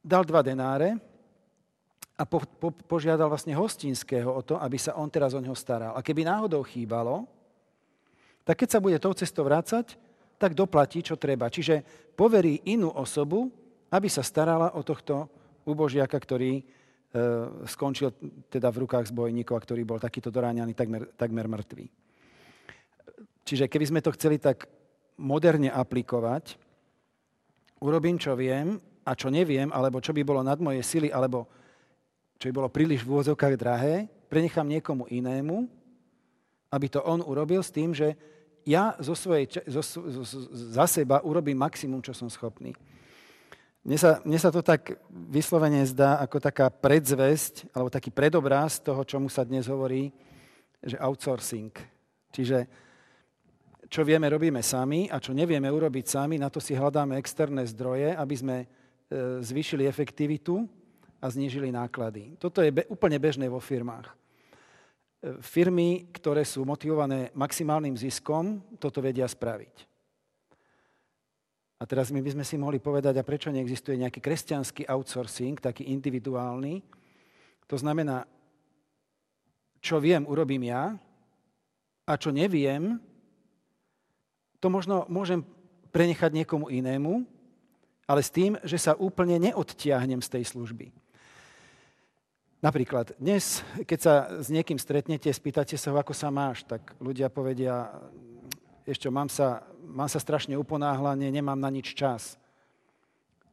dal 0.00 0.24
dva 0.24 0.40
denáre 0.40 0.96
a 2.18 2.26
po, 2.26 2.42
po, 2.42 2.74
požiadal 2.74 3.30
vlastne 3.30 3.54
hostinského 3.54 4.26
o 4.26 4.42
to, 4.42 4.58
aby 4.58 4.74
sa 4.74 4.98
on 4.98 5.06
teraz 5.06 5.38
o 5.38 5.40
neho 5.40 5.54
staral. 5.54 5.94
A 5.94 6.02
keby 6.02 6.26
náhodou 6.26 6.66
chýbalo, 6.66 7.30
tak 8.42 8.58
keď 8.58 8.68
sa 8.74 8.82
bude 8.82 8.98
tou 8.98 9.14
cestou 9.14 9.46
vrácať, 9.46 9.94
tak 10.34 10.58
doplatí, 10.58 10.98
čo 11.02 11.14
treba. 11.14 11.46
Čiže 11.46 11.82
poverí 12.18 12.74
inú 12.74 12.90
osobu, 12.90 13.46
aby 13.94 14.10
sa 14.10 14.26
starala 14.26 14.74
o 14.74 14.82
tohto 14.82 15.30
ubožiaka, 15.62 16.18
ktorý 16.18 16.58
e, 16.58 16.62
skončil 17.70 18.10
teda 18.50 18.74
v 18.74 18.86
rukách 18.86 19.14
zbojníkov 19.14 19.54
a 19.54 19.64
ktorý 19.64 19.82
bol 19.86 20.02
takýto 20.02 20.34
doráňaný 20.34 20.74
takmer, 20.74 21.06
takmer 21.14 21.46
mŕtvý. 21.46 21.86
Čiže 23.46 23.70
keby 23.70 23.84
sme 23.94 24.00
to 24.02 24.14
chceli 24.18 24.42
tak 24.42 24.66
moderne 25.18 25.70
aplikovať, 25.70 26.58
urobím, 27.80 28.18
čo 28.18 28.34
viem 28.34 28.78
a 29.06 29.12
čo 29.14 29.30
neviem, 29.30 29.70
alebo 29.70 30.02
čo 30.02 30.10
by 30.12 30.22
bolo 30.26 30.42
nad 30.42 30.58
moje 30.58 30.82
sily, 30.82 31.10
alebo 31.10 31.57
čo 32.38 32.46
by 32.48 32.52
bolo 32.54 32.68
príliš 32.70 33.02
v 33.02 33.18
úvodzovkách 33.18 33.54
drahé, 33.58 34.06
prenechám 34.30 34.64
niekomu 34.64 35.10
inému, 35.10 35.66
aby 36.70 36.86
to 36.86 37.02
on 37.02 37.18
urobil 37.26 37.58
s 37.58 37.74
tým, 37.74 37.90
že 37.90 38.14
ja 38.62 38.94
zo 39.02 39.16
svojej, 39.18 39.48
zo, 39.66 39.82
zo, 39.82 40.22
za 40.52 40.86
seba 40.86 41.24
urobím 41.24 41.58
maximum, 41.58 42.04
čo 42.04 42.14
som 42.14 42.30
schopný. 42.30 42.76
Mne 43.82 43.96
sa, 43.96 44.20
mne 44.20 44.36
sa 44.36 44.52
to 44.52 44.60
tak 44.60 45.00
vyslovene 45.08 45.80
zdá 45.88 46.20
ako 46.20 46.38
taká 46.44 46.68
predzvesť, 46.68 47.72
alebo 47.72 47.88
taký 47.88 48.12
predobraz 48.12 48.78
toho, 48.84 49.00
čomu 49.02 49.32
sa 49.32 49.48
dnes 49.48 49.64
hovorí, 49.64 50.12
že 50.84 51.00
outsourcing. 51.00 51.72
Čiže 52.28 52.68
čo 53.88 54.04
vieme, 54.04 54.28
robíme 54.28 54.60
sami 54.60 55.08
a 55.08 55.16
čo 55.16 55.32
nevieme 55.32 55.72
urobiť 55.72 56.04
sami, 56.04 56.36
na 56.36 56.52
to 56.52 56.60
si 56.60 56.76
hľadáme 56.76 57.16
externé 57.16 57.64
zdroje, 57.64 58.12
aby 58.12 58.34
sme 58.36 58.56
e, 58.60 58.66
zvýšili 59.40 59.88
efektivitu 59.88 60.68
a 61.18 61.26
znížili 61.26 61.74
náklady. 61.74 62.38
Toto 62.38 62.62
je 62.62 62.70
be- 62.70 62.86
úplne 62.86 63.18
bežné 63.18 63.50
vo 63.50 63.58
firmách. 63.58 64.06
E, 64.08 64.14
firmy, 65.42 66.06
ktoré 66.14 66.46
sú 66.46 66.62
motivované 66.62 67.34
maximálnym 67.34 67.98
ziskom, 67.98 68.62
toto 68.78 69.02
vedia 69.02 69.26
spraviť. 69.26 69.86
A 71.78 71.86
teraz 71.86 72.10
my 72.10 72.18
by 72.18 72.34
sme 72.34 72.44
si 72.46 72.58
mohli 72.58 72.82
povedať, 72.82 73.18
a 73.18 73.26
prečo 73.26 73.54
neexistuje 73.54 74.02
nejaký 74.02 74.18
kresťanský 74.18 74.90
outsourcing, 74.90 75.62
taký 75.62 75.86
individuálny. 75.94 76.82
To 77.70 77.76
znamená, 77.78 78.26
čo 79.78 80.02
viem, 80.02 80.26
urobím 80.26 80.74
ja, 80.74 80.98
a 82.02 82.12
čo 82.18 82.34
neviem, 82.34 82.98
to 84.58 84.66
možno 84.66 85.06
môžem 85.06 85.46
prenechať 85.94 86.34
niekomu 86.34 86.66
inému, 86.66 87.22
ale 88.08 88.24
s 88.24 88.32
tým, 88.32 88.58
že 88.64 88.80
sa 88.80 88.98
úplne 88.98 89.38
neodtiahnem 89.38 90.18
z 90.24 90.28
tej 90.34 90.44
služby. 90.50 90.90
Napríklad 92.58 93.14
dnes, 93.22 93.62
keď 93.86 93.98
sa 94.02 94.14
s 94.42 94.50
niekým 94.50 94.82
stretnete, 94.82 95.30
spýtate 95.30 95.78
sa 95.78 95.94
ho, 95.94 95.96
ako 96.02 96.10
sa 96.10 96.26
máš, 96.26 96.66
tak 96.66 96.90
ľudia 96.98 97.30
povedia, 97.30 97.86
ešte 98.82 99.06
mám 99.06 99.30
sa, 99.30 99.62
mám 99.86 100.10
sa 100.10 100.18
strašne 100.18 100.58
uponáhlanie, 100.58 101.30
nemám 101.30 101.54
na 101.54 101.70
nič 101.70 101.94
čas. 101.94 102.34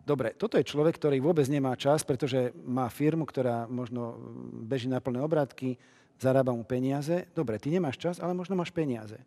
Dobre, 0.01 0.33
toto 0.33 0.57
je 0.57 0.65
človek, 0.65 0.97
ktorý 0.97 1.21
vôbec 1.21 1.45
nemá 1.45 1.77
čas, 1.77 2.01
pretože 2.01 2.49
má 2.65 2.89
firmu, 2.89 3.29
ktorá 3.29 3.69
možno 3.69 4.17
beží 4.65 4.89
na 4.89 4.97
plné 4.97 5.21
obrátky, 5.21 5.77
zarába 6.17 6.57
mu 6.57 6.65
peniaze. 6.65 7.29
Dobre, 7.37 7.61
ty 7.61 7.69
nemáš 7.69 8.01
čas, 8.01 8.17
ale 8.17 8.33
možno 8.33 8.57
máš 8.57 8.73
peniaze. 8.73 9.21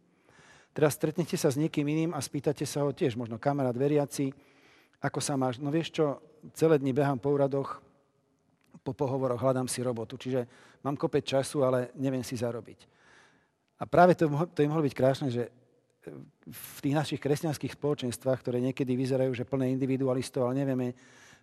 Teraz 0.75 0.99
stretnete 0.99 1.39
sa 1.39 1.55
s 1.55 1.59
niekým 1.59 1.87
iným 1.87 2.11
a 2.15 2.23
spýtate 2.23 2.67
sa 2.67 2.83
ho 2.83 2.91
tiež, 2.91 3.15
možno 3.15 3.39
kamarát 3.39 3.79
veriaci, 3.79 4.35
ako 4.99 5.23
sa 5.23 5.39
máš. 5.39 5.63
No 5.63 5.71
vieš 5.71 5.95
čo, 5.95 6.19
celé 6.59 6.83
dni 6.83 6.91
behám 6.91 7.23
po 7.23 7.31
úradoch, 7.31 7.79
po 8.89 8.97
pohovoroch 8.97 9.37
hľadám 9.37 9.69
si 9.69 9.85
robotu. 9.85 10.17
Čiže 10.17 10.49
mám 10.81 10.97
kopec 10.97 11.29
času, 11.29 11.61
ale 11.61 11.93
neviem 12.01 12.25
si 12.25 12.41
zarobiť. 12.41 12.89
A 13.79 13.85
práve 13.85 14.17
to, 14.17 14.27
to 14.57 14.65
im 14.65 14.73
mohlo 14.73 14.83
byť 14.83 14.95
krásne, 14.97 15.29
že 15.29 15.53
v 16.49 16.79
tých 16.81 16.97
našich 16.97 17.21
kresťanských 17.21 17.77
spoločenstvách, 17.77 18.41
ktoré 18.41 18.65
niekedy 18.65 18.97
vyzerajú, 18.97 19.37
že 19.37 19.45
plné 19.45 19.69
individualistov, 19.77 20.49
ale 20.49 20.65
nevieme 20.65 20.97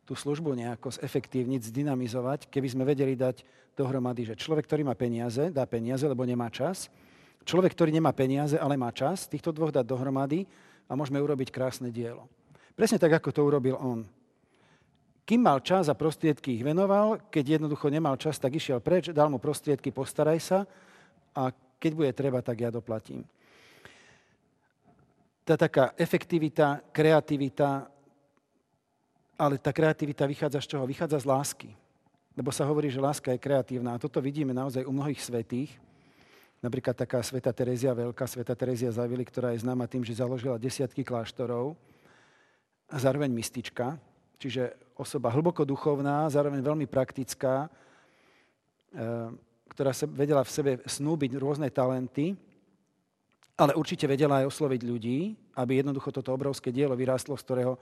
tú 0.06 0.18
službu 0.18 0.58
nejako 0.58 0.94
zefektívniť, 0.98 1.70
zdynamizovať, 1.70 2.50
keby 2.50 2.68
sme 2.70 2.84
vedeli 2.86 3.14
dať 3.14 3.46
dohromady, 3.78 4.34
že 4.34 4.40
človek, 4.40 4.66
ktorý 4.66 4.82
má 4.86 4.98
peniaze, 4.98 5.54
dá 5.54 5.66
peniaze, 5.70 6.06
lebo 6.06 6.26
nemá 6.26 6.50
čas, 6.50 6.90
človek, 7.46 7.74
ktorý 7.78 7.94
nemá 7.94 8.14
peniaze, 8.14 8.58
ale 8.58 8.78
má 8.78 8.90
čas, 8.90 9.30
týchto 9.30 9.54
dvoch 9.54 9.74
dať 9.74 9.86
dohromady 9.86 10.46
a 10.90 10.94
môžeme 10.94 11.22
urobiť 11.22 11.50
krásne 11.50 11.90
dielo. 11.90 12.30
Presne 12.74 13.02
tak, 13.02 13.18
ako 13.18 13.30
to 13.34 13.42
urobil 13.46 13.78
on. 13.82 14.06
Kým 15.26 15.42
mal 15.42 15.58
čas 15.66 15.90
a 15.90 15.98
prostriedky 15.98 16.54
ich 16.54 16.62
venoval, 16.62 17.18
keď 17.34 17.58
jednoducho 17.58 17.90
nemal 17.90 18.14
čas, 18.14 18.38
tak 18.38 18.62
išiel 18.62 18.78
preč, 18.78 19.10
dal 19.10 19.26
mu 19.26 19.42
prostriedky, 19.42 19.90
postaraj 19.90 20.38
sa 20.38 20.60
a 21.34 21.50
keď 21.82 21.92
bude 21.98 22.12
treba, 22.14 22.46
tak 22.46 22.62
ja 22.62 22.70
doplatím. 22.70 23.26
Tá 25.42 25.58
taká 25.58 25.98
efektivita, 25.98 26.82
kreativita, 26.94 27.90
ale 29.34 29.58
tá 29.58 29.74
kreativita 29.74 30.30
vychádza 30.30 30.62
z 30.62 30.68
čoho? 30.78 30.86
Vychádza 30.86 31.22
z 31.22 31.30
lásky. 31.30 31.70
Lebo 32.38 32.54
sa 32.54 32.70
hovorí, 32.70 32.94
že 32.94 33.02
láska 33.02 33.34
je 33.34 33.42
kreatívna 33.42 33.98
a 33.98 34.02
toto 34.02 34.22
vidíme 34.22 34.54
naozaj 34.54 34.86
u 34.86 34.94
mnohých 34.94 35.22
svetých. 35.26 35.74
Napríklad 36.62 36.98
taká 36.98 37.22
sveta 37.26 37.50
Terezia 37.54 37.98
Veľká, 37.98 38.26
sveta 38.30 38.54
Terezia 38.54 38.94
Zavili, 38.94 39.26
ktorá 39.26 39.54
je 39.54 39.62
známa 39.66 39.90
tým, 39.90 40.06
že 40.06 40.18
založila 40.18 40.62
desiatky 40.62 41.02
kláštorov 41.02 41.78
a 42.90 42.96
zároveň 42.98 43.30
mystička, 43.30 43.98
čiže 44.39 44.76
osoba 44.95 45.32
hlboko 45.32 45.67
duchovná, 45.67 46.30
zároveň 46.32 46.63
veľmi 46.63 46.88
praktická, 46.88 47.67
eh, 47.67 49.30
ktorá 49.71 49.91
sa 49.91 50.08
vedela 50.08 50.43
v 50.43 50.54
sebe 50.54 50.71
snúbiť 50.88 51.36
rôzne 51.36 51.67
talenty, 51.71 52.36
ale 53.56 53.76
určite 53.76 54.08
vedela 54.08 54.43
aj 54.43 54.52
osloviť 54.52 54.82
ľudí, 54.84 55.19
aby 55.56 55.80
jednoducho 55.80 56.12
toto 56.12 56.36
obrovské 56.36 56.71
dielo 56.71 56.95
vyrástlo, 56.95 57.39
z 57.39 57.45
ktorého 57.48 57.74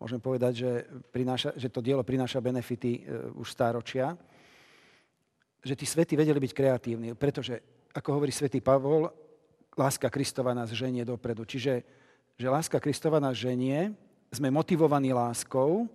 môžem 0.00 0.20
povedať, 0.20 0.52
že, 0.56 0.70
prináša, 1.12 1.52
že 1.54 1.68
to 1.68 1.84
dielo 1.84 2.04
prináša 2.04 2.40
benefity 2.40 3.00
eh, 3.00 3.30
už 3.36 3.48
stáročia. 3.48 4.16
Že 5.62 5.78
tí 5.78 5.86
svety 5.86 6.18
vedeli 6.18 6.42
byť 6.42 6.52
kreatívni, 6.52 7.14
pretože, 7.14 7.62
ako 7.94 8.18
hovorí 8.18 8.34
svätý 8.34 8.58
Pavol, 8.58 9.06
láska 9.78 10.10
Kristova 10.10 10.52
nás 10.52 10.74
ženie 10.74 11.06
dopredu. 11.06 11.46
Čiže 11.46 12.02
že 12.36 12.48
láska 12.48 12.80
Kristova 12.80 13.20
nás 13.20 13.36
ženie, 13.36 13.92
sme 14.32 14.48
motivovaní 14.48 15.12
láskou, 15.12 15.86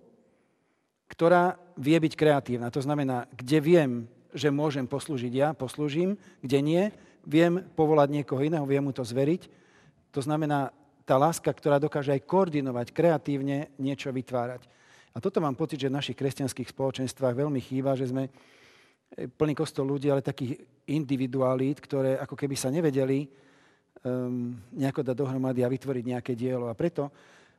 ktorá 1.10 1.58
vie 1.74 1.98
byť 1.98 2.14
kreatívna. 2.14 2.70
To 2.70 2.78
znamená, 2.78 3.26
kde 3.34 3.58
viem, 3.58 3.90
že 4.30 4.54
môžem 4.54 4.86
poslúžiť 4.86 5.32
ja, 5.34 5.48
poslúžim, 5.56 6.14
kde 6.38 6.58
nie, 6.62 6.82
viem 7.26 7.64
povolať 7.74 8.22
niekoho 8.22 8.40
iného, 8.44 8.62
viem 8.68 8.84
mu 8.84 8.94
to 8.94 9.02
zveriť. 9.02 9.50
To 10.14 10.20
znamená, 10.22 10.70
tá 11.08 11.16
láska, 11.16 11.48
ktorá 11.48 11.80
dokáže 11.80 12.12
aj 12.12 12.28
koordinovať, 12.28 12.92
kreatívne 12.92 13.72
niečo 13.80 14.12
vytvárať. 14.12 14.68
A 15.16 15.18
toto 15.18 15.40
mám 15.40 15.56
pocit, 15.56 15.80
že 15.80 15.88
v 15.88 15.98
našich 15.98 16.14
kresťanských 16.14 16.68
spoločenstvách 16.70 17.34
veľmi 17.34 17.58
chýba, 17.64 17.96
že 17.96 18.12
sme 18.12 18.28
plný 19.16 19.56
kostol 19.56 19.88
ľudí, 19.88 20.12
ale 20.12 20.20
takých 20.20 20.60
individualít, 20.92 21.80
ktoré 21.80 22.20
ako 22.20 22.36
keby 22.36 22.54
sa 22.54 22.68
nevedeli 22.68 23.24
um, 24.04 24.52
nejako 24.76 25.00
dať 25.00 25.16
dohromady 25.16 25.64
a 25.64 25.72
vytvoriť 25.72 26.04
nejaké 26.04 26.32
dielo. 26.36 26.68
A 26.68 26.76
preto 26.76 27.08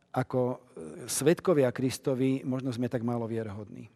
ako 0.10 0.42
e, 0.50 0.58
svetkovia 1.06 1.70
Kristovi 1.70 2.42
možno 2.42 2.74
sme 2.74 2.90
tak 2.90 3.06
málo 3.06 3.30
vierhodní. 3.30 3.90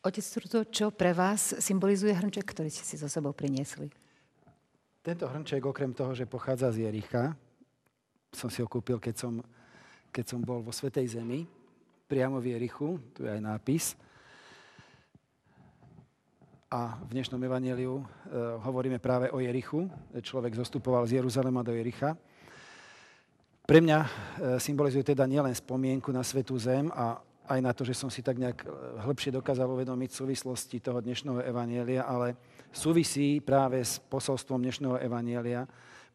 Otec 0.00 0.26
Turto, 0.32 0.64
čo 0.72 0.90
pre 0.90 1.12
vás 1.12 1.54
symbolizuje 1.60 2.10
hrnček, 2.16 2.42
ktorý 2.42 2.72
ste 2.72 2.88
si 2.88 2.96
so 2.96 3.04
sebou 3.04 3.36
priniesli? 3.36 3.92
Tento 5.04 5.28
hrnček, 5.28 5.60
okrem 5.60 5.92
toho, 5.92 6.16
že 6.16 6.24
pochádza 6.24 6.72
z 6.72 6.88
Jericha, 6.88 7.36
som 8.32 8.48
si 8.48 8.64
ho 8.64 8.66
kúpil, 8.66 8.96
keď 8.96 9.14
som, 9.20 9.44
keď 10.08 10.24
som 10.24 10.40
bol 10.40 10.64
vo 10.64 10.72
Svetej 10.72 11.20
Zemi, 11.20 11.44
priamo 12.10 12.42
v 12.42 12.58
Jerichu, 12.58 12.98
tu 13.14 13.22
je 13.22 13.30
aj 13.30 13.38
nápis. 13.38 13.94
A 16.74 16.98
v 17.06 17.14
dnešnom 17.14 17.38
evaneliu 17.38 18.02
e, 18.02 18.04
hovoríme 18.66 18.98
práve 18.98 19.30
o 19.30 19.38
Jerichu. 19.38 19.86
Človek 20.18 20.58
zostupoval 20.58 21.06
z 21.06 21.22
Jeruzalema 21.22 21.62
do 21.62 21.70
Jericha. 21.70 22.18
Pre 23.62 23.78
mňa 23.78 23.98
e, 24.02 24.08
symbolizuje 24.58 25.06
teda 25.06 25.22
nielen 25.22 25.54
spomienku 25.54 26.10
na 26.10 26.26
Svetú 26.26 26.58
zem 26.58 26.90
a 26.90 27.22
aj 27.46 27.60
na 27.62 27.70
to, 27.70 27.86
že 27.86 27.94
som 27.94 28.10
si 28.10 28.26
tak 28.26 28.42
nejak 28.42 28.66
e, 28.66 28.66
hĺbšie 29.06 29.30
dokázal 29.30 29.70
uvedomiť 29.70 30.10
súvislosti 30.10 30.82
toho 30.82 30.98
dnešného 30.98 31.46
evanielia, 31.46 32.10
ale 32.10 32.34
súvisí 32.74 33.38
práve 33.38 33.86
s 33.86 34.02
posolstvom 34.02 34.58
dnešného 34.58 34.98
evanielia. 34.98 35.62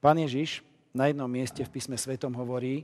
Pán 0.03 0.19
Ježiš 0.19 0.59
na 0.91 1.07
jednom 1.07 1.31
mieste 1.31 1.63
v 1.63 1.71
písme 1.71 1.95
Svetom 1.95 2.35
hovorí, 2.35 2.83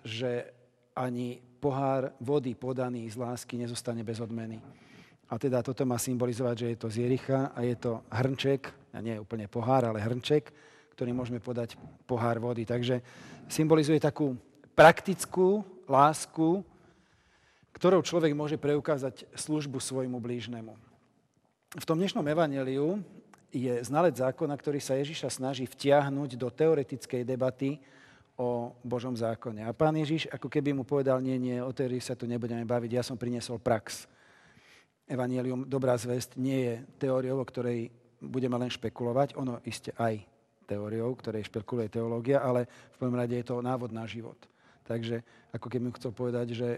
že 0.00 0.48
ani 0.96 1.42
pohár 1.64 2.12
vody 2.20 2.52
podaný 2.52 3.08
z 3.08 3.16
lásky 3.16 3.56
nezostane 3.56 4.04
bez 4.04 4.20
odmeny. 4.20 4.60
A 5.32 5.40
teda 5.40 5.64
toto 5.64 5.88
má 5.88 5.96
symbolizovať, 5.96 6.56
že 6.60 6.66
je 6.68 6.76
to 6.76 6.88
z 6.92 6.96
a 7.32 7.58
je 7.64 7.76
to 7.80 8.04
hrnček, 8.12 8.68
a 8.92 9.00
nie 9.00 9.16
úplne 9.16 9.48
pohár, 9.48 9.88
ale 9.88 10.04
hrnček, 10.04 10.52
ktorý 10.92 11.16
môžeme 11.16 11.40
podať 11.40 11.80
pohár 12.04 12.36
vody. 12.36 12.68
Takže 12.68 13.00
symbolizuje 13.48 13.96
takú 13.96 14.36
praktickú 14.76 15.64
lásku, 15.88 16.60
ktorou 17.72 18.04
človek 18.04 18.36
môže 18.36 18.60
preukázať 18.60 19.24
službu 19.32 19.80
svojmu 19.80 20.20
blížnemu. 20.20 20.76
V 21.74 21.88
tom 21.88 21.96
dnešnom 21.96 22.28
evaneliu 22.28 23.00
je 23.50 23.72
znalec 23.82 24.20
zákona, 24.20 24.54
ktorý 24.54 24.78
sa 24.84 25.00
Ježiša 25.00 25.32
snaží 25.32 25.64
vtiahnuť 25.64 26.36
do 26.36 26.52
teoretickej 26.52 27.24
debaty 27.24 27.80
o 28.34 28.74
Božom 28.82 29.14
zákone. 29.14 29.62
A 29.62 29.70
pán 29.70 29.94
Ježiš 29.94 30.26
ako 30.26 30.50
keby 30.50 30.74
mu 30.74 30.82
povedal, 30.82 31.22
nie, 31.22 31.38
nie, 31.38 31.62
o 31.62 31.70
teórii 31.70 32.02
sa 32.02 32.18
tu 32.18 32.26
nebudeme 32.26 32.66
baviť, 32.66 32.90
ja 32.90 33.02
som 33.06 33.14
priniesol 33.14 33.62
prax. 33.62 34.10
Evangelium, 35.06 35.68
dobrá 35.68 35.94
zväzť, 35.94 36.40
nie 36.40 36.58
je 36.64 36.74
teóriou, 36.98 37.38
o 37.38 37.46
ktorej 37.46 37.92
budeme 38.18 38.58
len 38.58 38.72
špekulovať, 38.72 39.38
ono 39.38 39.60
iste 39.62 39.94
aj 39.94 40.18
teóriou, 40.64 41.12
ktorej 41.14 41.46
špekuluje 41.46 41.92
teológia, 41.92 42.40
ale 42.40 42.66
v 42.66 42.96
prvom 42.98 43.14
rade 43.14 43.36
je 43.36 43.46
to 43.46 43.60
návod 43.60 43.92
na 43.92 44.08
život. 44.08 44.38
Takže 44.82 45.20
ako 45.52 45.66
keby 45.68 45.92
mu 45.92 45.96
chcel 45.96 46.10
povedať, 46.10 46.56
že 46.56 46.68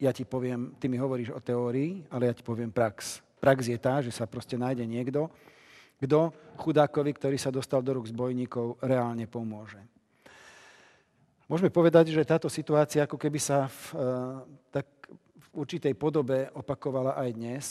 ja 0.00 0.10
ti 0.14 0.24
poviem, 0.24 0.74
ty 0.80 0.88
mi 0.88 0.96
hovoríš 0.96 1.34
o 1.34 1.44
teórii, 1.44 2.02
ale 2.08 2.32
ja 2.32 2.34
ti 2.34 2.42
poviem 2.42 2.72
prax. 2.72 3.20
Prax 3.38 3.68
je 3.68 3.78
tá, 3.78 4.00
že 4.02 4.10
sa 4.10 4.26
proste 4.26 4.58
nájde 4.58 4.82
niekto, 4.82 5.30
kto 5.98 6.30
chudákovi, 6.58 7.10
ktorý 7.14 7.36
sa 7.38 7.50
dostal 7.50 7.82
do 7.82 7.98
rúk 7.98 8.06
zbojníkov, 8.06 8.78
reálne 8.82 9.26
pomôže. 9.26 9.82
Môžeme 11.48 11.72
povedať, 11.72 12.12
že 12.12 12.28
táto 12.28 12.52
situácia 12.52 13.08
ako 13.08 13.16
keby 13.16 13.40
sa 13.40 13.72
v, 13.72 13.80
eh, 13.96 14.00
tak 14.68 14.84
v 15.16 15.48
určitej 15.56 15.96
podobe 15.96 16.52
opakovala 16.52 17.16
aj 17.16 17.28
dnes. 17.32 17.64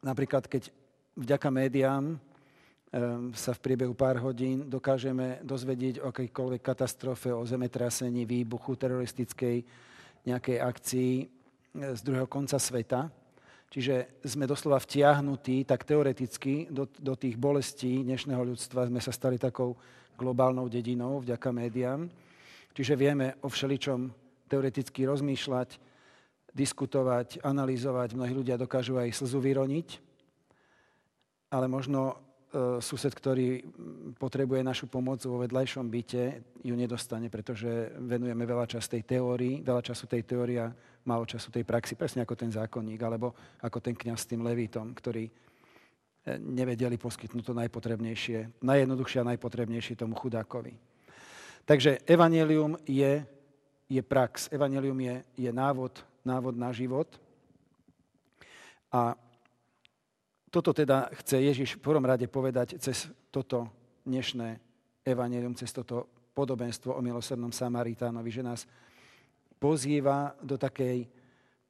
Napríklad, 0.00 0.48
keď 0.48 0.72
vďaka 1.20 1.52
médiám 1.52 2.16
eh, 2.16 2.18
sa 3.36 3.52
v 3.52 3.60
priebehu 3.60 3.92
pár 3.92 4.16
hodín 4.24 4.72
dokážeme 4.72 5.44
dozvedieť 5.44 6.00
o 6.00 6.08
akejkoľvek 6.08 6.62
katastrofe, 6.64 7.28
o 7.28 7.44
zemetrasení, 7.44 8.24
výbuchu 8.24 8.72
teroristickej 8.80 9.60
nejakej 10.26 10.58
akcii 10.58 11.12
e, 11.22 11.24
z 11.94 12.00
druhého 12.02 12.26
konca 12.26 12.58
sveta. 12.58 13.06
Čiže 13.70 14.22
sme 14.26 14.46
doslova 14.46 14.82
vtiahnutí 14.82 15.62
tak 15.62 15.86
teoreticky 15.86 16.66
do, 16.70 16.90
do 16.98 17.14
tých 17.14 17.38
bolestí 17.38 18.02
dnešného 18.02 18.42
ľudstva. 18.42 18.90
Sme 18.90 18.98
sa 18.98 19.14
stali 19.14 19.38
takou 19.38 19.78
globálnou 20.18 20.66
dedinou 20.66 21.22
vďaka 21.22 21.50
médiám. 21.54 22.10
Čiže 22.76 22.92
vieme 22.92 23.40
o 23.40 23.48
všeličom 23.48 24.12
teoreticky 24.52 25.08
rozmýšľať, 25.08 25.80
diskutovať, 26.52 27.40
analyzovať. 27.40 28.12
Mnohí 28.12 28.36
ľudia 28.36 28.60
dokážu 28.60 29.00
aj 29.00 29.16
slzu 29.16 29.40
vyroniť, 29.40 29.88
ale 31.48 31.66
možno 31.72 32.20
E, 32.56 32.80
sused, 32.80 33.10
ktorý 33.10 33.60
potrebuje 34.16 34.62
našu 34.64 34.86
pomoc 34.88 35.20
vo 35.26 35.42
vedľajšom 35.44 35.90
byte, 35.90 36.24
ju 36.64 36.74
nedostane, 36.78 37.28
pretože 37.28 37.92
venujeme 38.00 38.46
veľa 38.46 38.70
času 38.70 38.88
tej 38.96 39.02
teórii, 39.02 39.60
veľa 39.60 39.82
času 39.82 40.06
tej 40.08 40.22
teórii 40.22 40.62
a 40.62 40.72
málo 41.04 41.28
času 41.28 41.52
tej 41.52 41.66
praxi, 41.68 41.98
presne 41.98 42.24
ako 42.24 42.38
ten 42.38 42.48
zákonník, 42.48 43.02
alebo 43.02 43.34
ako 43.60 43.82
ten 43.82 43.98
kňaz 43.98 44.24
s 44.24 44.30
tým 44.30 44.46
levítom, 44.46 44.94
ktorí 44.96 45.26
e, 45.26 45.32
nevedeli 46.38 46.96
poskytnúť 46.96 47.44
to 47.50 47.52
najpotrebnejšie, 47.52 48.62
najjednoduchšie 48.64 49.18
a 49.20 49.28
najpotrebnejšie 49.36 49.98
tomu 49.98 50.16
chudákovi. 50.16 50.95
Takže 51.66 51.98
evanelium 52.06 52.78
je, 52.86 53.26
je 53.90 54.02
prax, 54.02 54.46
evanelium 54.54 54.94
je, 55.02 55.16
je 55.34 55.50
návod, 55.50 55.98
návod 56.22 56.54
na 56.54 56.70
život. 56.70 57.10
A 58.94 59.18
toto 60.46 60.70
teda 60.70 61.10
chce 61.18 61.42
Ježiš 61.42 61.74
v 61.74 61.82
prvom 61.82 62.06
rade 62.06 62.22
povedať 62.30 62.78
cez 62.78 63.10
toto 63.34 63.66
dnešné 64.06 64.62
evanelium, 65.02 65.58
cez 65.58 65.74
toto 65.74 66.06
podobenstvo 66.38 66.94
o 66.94 67.02
milosrdnom 67.02 67.50
Samaritánovi, 67.50 68.30
že 68.30 68.46
nás 68.46 68.62
pozýva 69.58 70.38
do 70.38 70.54
takej 70.54 71.10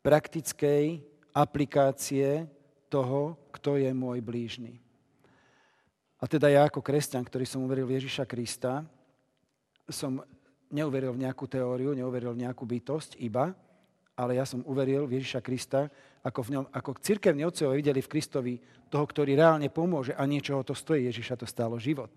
praktickej 0.05 1.01
aplikácie 1.33 2.45
toho, 2.93 3.49
kto 3.49 3.81
je 3.81 3.91
môj 3.97 4.21
blížny. 4.21 4.77
A 6.21 6.29
teda 6.29 6.53
ja 6.53 6.69
ako 6.69 6.85
kresťan, 6.85 7.25
ktorý 7.25 7.49
som 7.49 7.65
uveril 7.65 7.89
Ježiša 7.89 8.29
Krista, 8.29 8.85
som 9.89 10.23
neuveril 10.71 11.15
v 11.15 11.23
nejakú 11.27 11.47
teóriu, 11.47 11.95
neuveril 11.95 12.35
v 12.35 12.43
nejakú 12.47 12.67
bytosť 12.67 13.19
iba, 13.23 13.55
ale 14.17 14.41
ja 14.41 14.49
som 14.49 14.65
uveril 14.65 15.05
v 15.05 15.21
Ježiša 15.21 15.45
Krista, 15.45 15.93
ako, 16.25 16.41
v 16.43 16.53
ňom, 16.59 16.65
ako 16.73 16.97
církevní 16.99 17.45
otcovia 17.45 17.77
videli 17.77 18.01
v 18.01 18.11
Kristovi 18.11 18.55
toho, 18.89 19.05
ktorý 19.05 19.37
reálne 19.37 19.69
pomôže 19.69 20.17
a 20.17 20.25
niečoho 20.25 20.65
to 20.65 20.73
stojí. 20.73 21.07
Ježiša 21.07 21.37
to 21.37 21.47
stálo 21.47 21.77
život. 21.77 22.11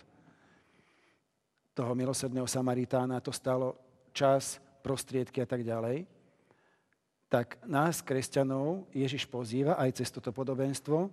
Toho 1.75 1.91
milosrdného 1.93 2.47
Samaritána 2.47 3.19
to 3.19 3.35
stálo 3.35 3.77
čas, 4.15 4.57
prostriedky 4.79 5.43
a 5.43 5.47
tak 5.47 5.61
ďalej. 5.61 6.07
Tak 7.29 7.61
nás, 7.67 8.01
kresťanov, 8.01 8.89
Ježiš 8.89 9.29
pozýva 9.29 9.77
aj 9.77 10.01
cez 10.01 10.09
toto 10.09 10.33
podobenstvo, 10.33 11.11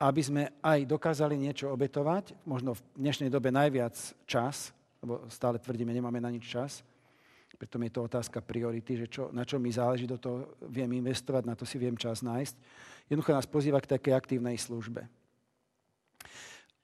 aby 0.00 0.22
sme 0.22 0.42
aj 0.60 0.88
dokázali 0.88 1.36
niečo 1.36 1.68
obetovať, 1.72 2.32
možno 2.48 2.76
v 2.76 2.84
dnešnej 2.96 3.28
dobe 3.28 3.52
najviac 3.52 3.96
čas, 4.24 4.75
lebo 5.06 5.22
stále 5.30 5.62
tvrdíme, 5.62 5.94
nemáme 5.94 6.18
na 6.18 6.34
nič 6.34 6.50
čas, 6.50 6.82
preto 7.54 7.78
je 7.78 7.94
to 7.94 8.04
otázka 8.04 8.42
priority, 8.42 8.98
že 8.98 9.06
čo, 9.06 9.22
na 9.30 9.46
čo 9.46 9.56
mi 9.62 9.70
záleží, 9.70 10.04
do 10.04 10.18
toho 10.18 10.58
viem 10.66 10.90
investovať, 10.98 11.46
na 11.46 11.54
to 11.54 11.64
si 11.64 11.78
viem 11.78 11.94
čas 11.94 12.20
nájsť. 12.20 12.54
Jednoducho 13.08 13.32
nás 13.32 13.48
pozýva 13.48 13.78
k 13.80 13.96
takej 13.96 14.12
aktívnej 14.12 14.58
službe. 14.60 15.08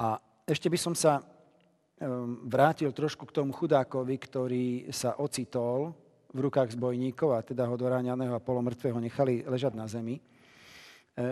A 0.01 0.17
ešte 0.49 0.73
by 0.73 0.79
som 0.79 0.95
sa 0.95 1.21
um, 1.21 2.47
vrátil 2.49 2.89
trošku 2.95 3.29
k 3.29 3.37
tomu 3.37 3.53
chudákovi, 3.53 4.17
ktorý 4.17 4.67
sa 4.95 5.19
ocitol 5.21 5.93
v 6.33 6.39
rukách 6.49 6.73
zbojníkov 6.73 7.37
a 7.37 7.45
teda 7.45 7.69
ho 7.69 7.77
do 7.77 7.85
ráňaného 7.85 8.33
a 8.33 8.41
polomrtvého 8.41 8.97
nechali 8.97 9.45
ležať 9.45 9.77
na 9.77 9.85
zemi. 9.85 10.17
E, 10.17 10.23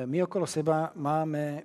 my 0.05 0.29
okolo 0.29 0.44
seba 0.44 0.92
máme 0.92 1.64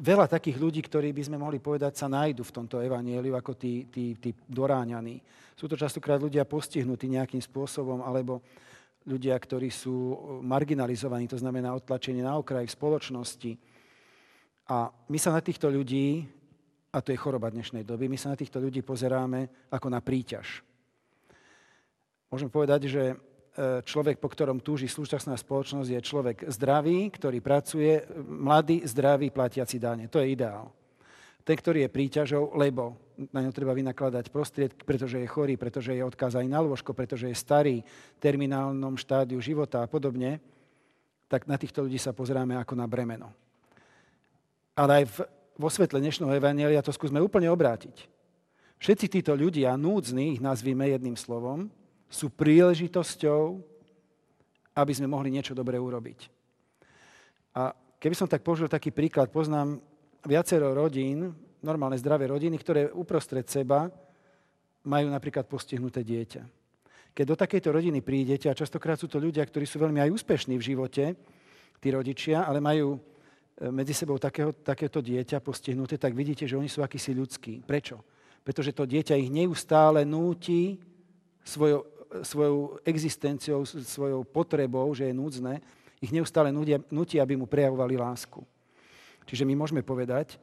veľa 0.00 0.26
takých 0.26 0.56
ľudí, 0.56 0.80
ktorí 0.80 1.12
by 1.12 1.22
sme 1.28 1.36
mohli 1.36 1.60
povedať, 1.60 2.00
sa 2.00 2.08
nájdu 2.08 2.40
v 2.40 2.54
tomto 2.56 2.80
evanieliu 2.80 3.36
ako 3.36 3.52
tí, 3.52 3.84
tí, 3.92 4.16
tí 4.16 4.32
doráňaní. 4.48 5.20
Sú 5.52 5.68
to 5.68 5.76
častokrát 5.76 6.16
ľudia 6.16 6.48
postihnutí 6.48 7.04
nejakým 7.12 7.44
spôsobom, 7.44 8.00
alebo 8.00 8.40
ľudia, 9.04 9.36
ktorí 9.36 9.68
sú 9.68 10.16
marginalizovaní, 10.40 11.28
to 11.28 11.36
znamená 11.36 11.76
odtlačení 11.76 12.24
na 12.24 12.40
okraj 12.40 12.64
spoločnosti. 12.72 13.60
A 14.72 14.88
my 14.88 15.18
sa 15.20 15.36
na 15.36 15.44
týchto 15.44 15.68
ľudí, 15.68 16.24
a 16.90 16.98
to 17.04 17.12
je 17.12 17.20
choroba 17.20 17.52
dnešnej 17.52 17.84
doby, 17.84 18.08
my 18.08 18.16
sa 18.16 18.32
na 18.32 18.40
týchto 18.40 18.56
ľudí 18.56 18.80
pozeráme 18.80 19.68
ako 19.68 19.86
na 19.92 20.00
príťaž. 20.00 20.64
Môžem 22.32 22.48
povedať, 22.48 22.88
že 22.88 23.02
človek, 23.84 24.16
po 24.16 24.32
ktorom 24.32 24.64
túži 24.64 24.88
súčasná 24.88 25.36
spoločnosť, 25.36 25.90
je 25.92 26.00
človek 26.00 26.36
zdravý, 26.48 27.12
ktorý 27.12 27.38
pracuje, 27.44 28.00
mladý, 28.24 28.84
zdravý, 28.88 29.28
platiaci 29.28 29.76
dáne. 29.76 30.08
To 30.08 30.20
je 30.20 30.32
ideál. 30.32 30.72
Ten, 31.44 31.56
ktorý 31.56 31.84
je 31.84 31.92
príťažou, 31.92 32.52
lebo 32.56 32.96
na 33.32 33.44
ňo 33.44 33.52
treba 33.52 33.76
vynakladať 33.76 34.32
prostriedky, 34.32 34.82
pretože 34.84 35.20
je 35.20 35.28
chorý, 35.28 35.60
pretože 35.60 35.92
je 35.92 36.04
odkázaný 36.04 36.48
na 36.48 36.60
lôžko, 36.64 36.96
pretože 36.96 37.28
je 37.28 37.36
starý, 37.36 37.84
v 37.84 38.20
terminálnom 38.20 38.96
štádiu 38.96 39.40
života 39.40 39.84
a 39.84 39.90
podobne, 39.90 40.40
tak 41.28 41.44
na 41.44 41.60
týchto 41.60 41.84
ľudí 41.84 42.00
sa 42.00 42.16
pozeráme 42.16 42.56
ako 42.56 42.74
na 42.76 42.88
bremeno. 42.88 43.32
Ale 44.76 45.02
aj 45.02 45.04
v, 45.04 45.16
vo 45.60 45.68
svetle 45.68 46.00
dnešného 46.00 46.32
evanelia 46.32 46.80
to 46.80 46.92
skúsme 46.92 47.20
úplne 47.20 47.52
obrátiť. 47.52 48.08
Všetci 48.80 49.20
títo 49.20 49.36
ľudia, 49.36 49.76
núdzni, 49.76 50.36
ich 50.36 50.40
nazvime 50.40 50.88
jedným 50.88 51.16
slovom, 51.16 51.68
sú 52.10 52.34
príležitosťou, 52.34 53.62
aby 54.74 54.92
sme 54.92 55.06
mohli 55.06 55.30
niečo 55.30 55.54
dobré 55.54 55.78
urobiť. 55.78 56.26
A 57.54 57.70
keby 58.02 58.14
som 58.18 58.26
tak 58.26 58.42
použil 58.42 58.66
taký 58.66 58.90
príklad, 58.90 59.30
poznám 59.30 59.78
viacero 60.26 60.74
rodín, 60.74 61.30
normálne 61.62 61.96
zdravé 61.96 62.26
rodiny, 62.26 62.58
ktoré 62.58 62.90
uprostred 62.90 63.46
seba 63.46 63.86
majú 64.82 65.06
napríklad 65.12 65.46
postihnuté 65.46 66.02
dieťa. 66.02 66.42
Keď 67.12 67.24
do 67.26 67.36
takejto 67.36 67.68
rodiny 67.74 68.00
prídete, 68.00 68.48
a 68.48 68.56
častokrát 68.56 68.96
sú 68.96 69.10
to 69.10 69.20
ľudia, 69.20 69.44
ktorí 69.44 69.66
sú 69.66 69.76
veľmi 69.82 70.00
aj 70.00 70.14
úspešní 70.14 70.56
v 70.56 70.66
živote, 70.66 71.04
tí 71.80 71.88
rodičia, 71.90 72.44
ale 72.44 72.60
majú 72.60 72.96
e, 72.96 72.98
medzi 73.72 73.92
sebou 73.92 74.16
takého, 74.16 74.52
takéto 74.52 75.00
dieťa 75.04 75.42
postihnuté, 75.42 75.96
tak 75.96 76.12
vidíte, 76.16 76.46
že 76.48 76.56
oni 76.56 76.68
sú 76.68 76.80
akýsi 76.80 77.12
ľudskí. 77.12 77.64
Prečo? 77.64 78.00
Pretože 78.40 78.72
to 78.72 78.88
dieťa 78.88 79.20
ich 79.20 79.28
neustále 79.32 80.06
núti 80.06 80.80
svojou 81.44 81.99
svojou 82.22 82.82
existenciou, 82.82 83.62
svojou 83.66 84.26
potrebou, 84.26 84.90
že 84.94 85.06
je 85.06 85.14
núdzne, 85.14 85.62
ich 86.00 86.10
neustále 86.10 86.50
nutí, 86.88 87.20
aby 87.20 87.36
mu 87.36 87.44
prejavovali 87.44 88.00
lásku. 88.00 88.40
Čiže 89.28 89.44
my 89.44 89.54
môžeme 89.54 89.84
povedať, 89.84 90.40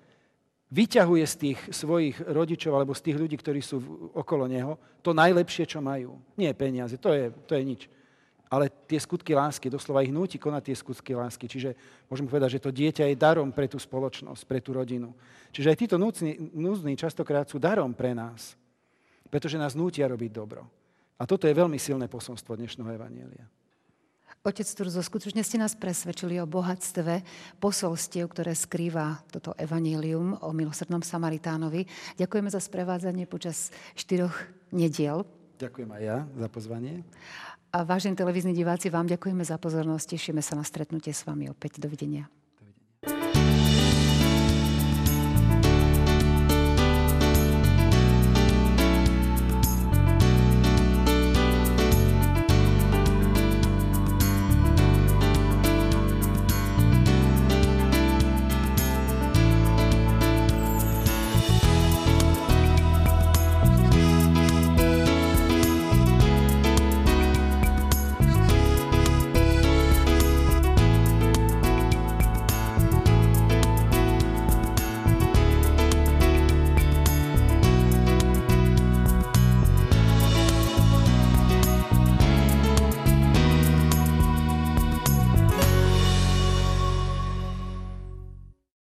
vyťahuje 0.72 1.26
z 1.28 1.36
tých 1.36 1.60
svojich 1.72 2.20
rodičov 2.24 2.76
alebo 2.76 2.96
z 2.96 3.10
tých 3.10 3.18
ľudí, 3.20 3.36
ktorí 3.40 3.60
sú 3.64 3.80
okolo 4.16 4.48
neho, 4.48 4.78
to 5.04 5.16
najlepšie, 5.16 5.66
čo 5.68 5.80
majú. 5.84 6.20
Nie 6.36 6.54
peniaze, 6.54 6.96
to 7.00 7.12
je, 7.12 7.32
to 7.48 7.56
je 7.56 7.64
nič. 7.64 7.82
ale 8.48 8.72
tie 8.88 9.00
skutky 9.00 9.36
lásky, 9.36 9.68
doslova 9.68 10.04
ich 10.04 10.12
núti 10.12 10.40
konať 10.40 10.72
tie 10.72 10.76
skutky 10.76 11.12
lásky. 11.12 11.52
Čiže 11.52 11.76
môžeme 12.08 12.32
povedať, 12.32 12.60
že 12.60 12.64
to 12.64 12.72
dieťa 12.72 13.12
je 13.12 13.20
darom 13.20 13.52
pre 13.52 13.68
tú 13.68 13.76
spoločnosť, 13.76 14.48
pre 14.48 14.64
tú 14.64 14.72
rodinu. 14.72 15.12
Čiže 15.52 15.68
aj 15.72 15.78
títo 15.78 15.98
núzni, 16.00 16.40
núzni 16.56 16.96
častokrát 16.96 17.48
sú 17.48 17.60
darom 17.60 17.92
pre 17.92 18.16
nás, 18.16 18.56
pretože 19.28 19.60
nás 19.60 19.76
nútia 19.76 20.08
robiť 20.08 20.32
dobro. 20.32 20.64
A 21.18 21.26
toto 21.26 21.50
je 21.50 21.58
veľmi 21.58 21.82
silné 21.82 22.06
posolstvo 22.06 22.54
dnešného 22.54 22.94
Evanielia. 22.94 23.50
Otec 24.46 24.70
Turzo, 24.70 25.02
skutočne 25.02 25.42
ste 25.44 25.60
nás 25.60 25.76
presvedčili 25.76 26.40
o 26.40 26.48
bohatstve 26.48 27.26
posolstiev, 27.60 28.32
ktoré 28.32 28.56
skrýva 28.56 29.20
toto 29.28 29.52
evanílium 29.58 30.40
o 30.40 30.54
milosrdnom 30.56 31.04
Samaritánovi. 31.04 31.84
Ďakujeme 32.16 32.48
za 32.48 32.62
sprevádzanie 32.62 33.28
počas 33.28 33.76
štyroch 33.98 34.32
nediel. 34.72 35.28
Ďakujem 35.58 35.90
aj 35.90 36.02
ja 36.06 36.18
za 36.38 36.48
pozvanie. 36.48 37.02
A 37.76 37.84
vážení 37.84 38.16
televízni 38.16 38.56
diváci, 38.56 38.88
vám 38.88 39.10
ďakujeme 39.10 39.44
za 39.44 39.60
pozornosť. 39.60 40.16
Tešíme 40.16 40.40
sa 40.40 40.56
na 40.56 40.64
stretnutie 40.64 41.12
s 41.12 41.28
vami 41.28 41.52
opäť. 41.52 41.82
Dovidenia. 41.84 42.32